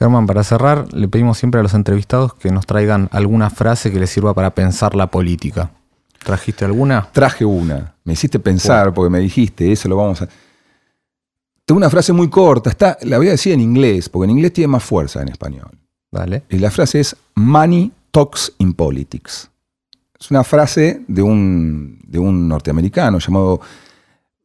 Germán, 0.00 0.26
para 0.26 0.42
cerrar, 0.42 0.92
le 0.94 1.08
pedimos 1.08 1.36
siempre 1.36 1.60
a 1.60 1.62
los 1.62 1.74
entrevistados 1.74 2.32
que 2.34 2.50
nos 2.50 2.64
traigan 2.64 3.08
alguna 3.12 3.50
frase 3.50 3.92
que 3.92 4.00
les 4.00 4.08
sirva 4.08 4.32
para 4.32 4.54
pensar 4.54 4.94
la 4.94 5.08
política. 5.08 5.72
¿Trajiste 6.24 6.64
alguna? 6.64 7.08
Traje 7.12 7.44
una. 7.44 7.94
Me 8.04 8.14
hiciste 8.14 8.38
pensar 8.38 8.94
porque 8.94 9.10
me 9.10 9.20
dijiste, 9.20 9.70
eso 9.70 9.88
lo 9.88 9.96
vamos 9.96 10.22
a... 10.22 10.28
Tengo 11.66 11.76
una 11.76 11.90
frase 11.90 12.12
muy 12.12 12.28
corta, 12.30 12.70
está, 12.70 12.98
la 13.02 13.18
voy 13.18 13.28
a 13.28 13.32
decir 13.32 13.52
en 13.52 13.60
inglés, 13.60 14.08
porque 14.08 14.24
en 14.24 14.30
inglés 14.30 14.52
tiene 14.52 14.68
más 14.68 14.82
fuerza 14.82 15.22
en 15.22 15.28
español. 15.28 15.70
Dale. 16.10 16.44
Y 16.48 16.58
la 16.58 16.70
frase 16.70 17.00
es 17.00 17.14
Money 17.34 17.92
talks 18.10 18.52
in 18.58 18.72
politics. 18.72 19.50
Es 20.18 20.30
una 20.30 20.44
frase 20.44 21.02
de 21.06 21.22
un, 21.22 21.98
de 22.06 22.18
un 22.18 22.48
norteamericano 22.48 23.18
llamado 23.18 23.60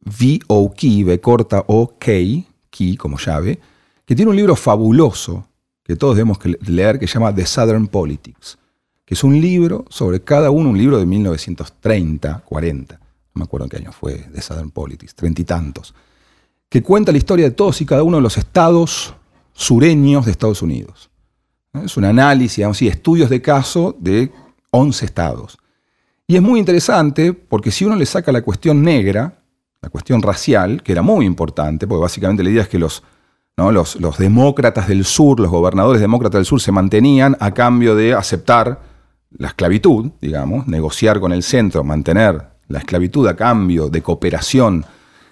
V.O. 0.06 0.72
Key, 0.74 1.02
B 1.02 1.20
corta 1.20 1.64
O 1.66 1.94
Key, 1.98 2.46
Key 2.70 2.96
como 2.96 3.18
llave, 3.18 3.58
que 4.04 4.14
tiene 4.14 4.30
un 4.30 4.36
libro 4.36 4.54
fabuloso 4.54 5.46
que 5.82 5.96
todos 5.96 6.16
debemos 6.16 6.38
leer 6.66 6.98
que 6.98 7.06
se 7.06 7.14
llama 7.14 7.34
The 7.34 7.46
Southern 7.46 7.86
Politics, 7.86 8.58
que 9.04 9.14
es 9.14 9.22
un 9.22 9.40
libro 9.40 9.84
sobre 9.88 10.20
cada 10.20 10.50
uno, 10.50 10.70
un 10.70 10.78
libro 10.78 10.98
de 10.98 11.06
1930, 11.06 12.42
40, 12.44 12.94
no 12.94 13.00
me 13.34 13.44
acuerdo 13.44 13.66
en 13.66 13.70
qué 13.70 13.76
año 13.76 13.92
fue 13.92 14.14
The 14.32 14.42
Southern 14.42 14.70
Politics, 14.70 15.14
treinta 15.14 15.42
y 15.42 15.44
tantos, 15.44 15.94
que 16.68 16.82
cuenta 16.82 17.12
la 17.12 17.18
historia 17.18 17.44
de 17.44 17.52
todos 17.52 17.80
y 17.80 17.86
cada 17.86 18.02
uno 18.02 18.16
de 18.16 18.22
los 18.22 18.36
estados 18.36 19.14
sureños 19.52 20.24
de 20.24 20.32
Estados 20.32 20.62
Unidos. 20.62 21.10
Es 21.72 21.96
un 21.96 22.04
análisis, 22.04 22.56
digamos 22.56 22.80
estudios 22.82 23.30
de 23.30 23.42
caso 23.42 23.94
de 23.98 24.32
11 24.70 25.04
estados. 25.04 25.58
Y 26.26 26.36
es 26.36 26.42
muy 26.42 26.58
interesante 26.58 27.32
porque 27.32 27.70
si 27.70 27.84
uno 27.84 27.96
le 27.96 28.06
saca 28.06 28.32
la 28.32 28.42
cuestión 28.42 28.82
negra, 28.82 29.38
la 29.86 29.90
cuestión 29.90 30.20
racial, 30.20 30.82
que 30.82 30.90
era 30.90 31.02
muy 31.02 31.24
importante, 31.24 31.86
porque 31.86 32.02
básicamente 32.02 32.42
la 32.42 32.50
idea 32.50 32.62
es 32.62 32.68
que 32.68 32.80
los, 32.80 33.04
los, 33.56 33.94
los 34.00 34.18
demócratas 34.18 34.88
del 34.88 35.04
sur, 35.04 35.38
los 35.38 35.48
gobernadores 35.48 36.00
demócratas 36.00 36.40
del 36.40 36.44
sur 36.44 36.60
se 36.60 36.72
mantenían 36.72 37.36
a 37.38 37.54
cambio 37.54 37.94
de 37.94 38.12
aceptar 38.12 38.80
la 39.30 39.46
esclavitud, 39.46 40.10
digamos, 40.20 40.66
negociar 40.66 41.20
con 41.20 41.30
el 41.30 41.44
centro, 41.44 41.84
mantener 41.84 42.48
la 42.66 42.80
esclavitud 42.80 43.28
a 43.28 43.36
cambio 43.36 43.88
de 43.88 44.02
cooperación 44.02 44.84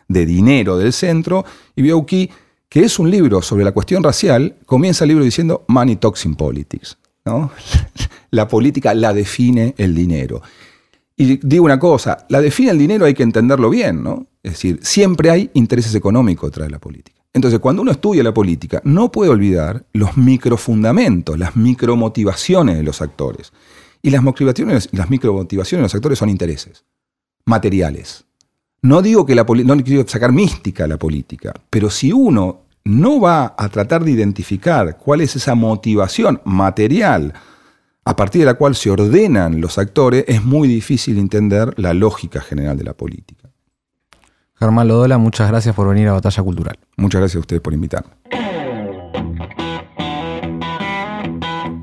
de 0.06 0.24
dinero 0.24 0.78
del 0.78 0.92
centro, 0.92 1.44
y 1.74 1.82
Biauki 1.82 2.30
que 2.68 2.84
es 2.84 3.00
un 3.00 3.10
libro 3.10 3.42
sobre 3.42 3.64
la 3.64 3.72
cuestión 3.72 4.04
racial, 4.04 4.54
comienza 4.66 5.02
el 5.02 5.08
libro 5.08 5.24
diciendo 5.24 5.64
Money 5.66 5.96
Talks 5.96 6.26
in 6.26 6.36
Politics. 6.36 6.96
¿no? 7.24 7.50
la 8.30 8.46
política 8.46 8.94
la 8.94 9.12
define 9.12 9.74
el 9.78 9.96
dinero. 9.96 10.42
Y 11.16 11.44
digo 11.44 11.64
una 11.64 11.80
cosa, 11.80 12.24
la 12.28 12.40
define 12.40 12.70
el 12.70 12.78
dinero 12.78 13.04
hay 13.04 13.14
que 13.14 13.24
entenderlo 13.24 13.68
bien, 13.68 14.04
¿no? 14.04 14.28
Es 14.44 14.52
decir, 14.52 14.78
siempre 14.82 15.30
hay 15.30 15.50
intereses 15.54 15.94
económicos 15.94 16.50
detrás 16.50 16.68
de 16.68 16.72
la 16.72 16.78
política. 16.78 17.20
Entonces, 17.32 17.58
cuando 17.58 17.82
uno 17.82 17.90
estudia 17.90 18.22
la 18.22 18.32
política, 18.32 18.80
no 18.84 19.10
puede 19.10 19.30
olvidar 19.30 19.84
los 19.92 20.16
microfundamentos, 20.16 21.36
las 21.36 21.56
micromotivaciones 21.56 22.76
de 22.76 22.84
los 22.84 23.02
actores. 23.02 23.52
Y 24.02 24.10
las 24.10 24.22
motivaciones, 24.22 24.88
las 24.92 25.10
micromotivaciones 25.10 25.80
de 25.80 25.84
los 25.84 25.94
actores 25.96 26.18
son 26.18 26.28
intereses 26.28 26.84
materiales. 27.46 28.24
No 28.82 29.02
digo 29.02 29.24
que 29.24 29.34
la 29.34 29.44
no 29.44 29.76
quiero 29.82 30.06
sacar 30.06 30.30
mística 30.30 30.84
a 30.84 30.88
la 30.88 30.98
política, 30.98 31.54
pero 31.70 31.90
si 31.90 32.12
uno 32.12 32.60
no 32.84 33.20
va 33.20 33.54
a 33.56 33.68
tratar 33.70 34.04
de 34.04 34.10
identificar 34.10 34.98
cuál 34.98 35.22
es 35.22 35.36
esa 35.36 35.54
motivación 35.54 36.40
material 36.44 37.32
a 38.04 38.14
partir 38.14 38.40
de 38.40 38.46
la 38.46 38.54
cual 38.54 38.74
se 38.74 38.90
ordenan 38.90 39.60
los 39.60 39.78
actores, 39.78 40.26
es 40.28 40.44
muy 40.44 40.68
difícil 40.68 41.18
entender 41.18 41.72
la 41.78 41.94
lógica 41.94 42.42
general 42.42 42.76
de 42.76 42.84
la 42.84 42.92
política. 42.92 43.43
Germán 44.64 44.88
Lodola, 44.88 45.18
muchas 45.18 45.46
gracias 45.46 45.74
por 45.74 45.86
venir 45.86 46.08
a 46.08 46.14
Batalla 46.14 46.42
Cultural. 46.42 46.78
Muchas 46.96 47.20
gracias 47.20 47.36
a 47.36 47.40
ustedes 47.40 47.60
por 47.60 47.74
invitarme. 47.74 48.12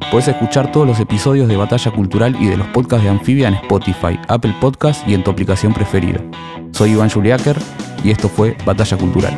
Puedes 0.09 0.27
escuchar 0.27 0.71
todos 0.71 0.87
los 0.87 0.99
episodios 0.99 1.47
de 1.47 1.57
Batalla 1.57 1.91
Cultural 1.91 2.35
y 2.39 2.47
de 2.47 2.57
los 2.57 2.65
podcasts 2.69 3.03
de 3.03 3.11
Anfibia 3.11 3.49
en 3.49 3.53
Spotify, 3.53 4.19
Apple 4.27 4.55
Podcasts 4.59 5.03
y 5.05 5.13
en 5.13 5.23
tu 5.23 5.29
aplicación 5.29 5.75
preferida. 5.75 6.19
Soy 6.71 6.93
Iván 6.93 7.11
Juliáquer 7.11 7.55
y 8.03 8.09
esto 8.09 8.27
fue 8.27 8.57
Batalla 8.65 8.97
Cultural. 8.97 9.37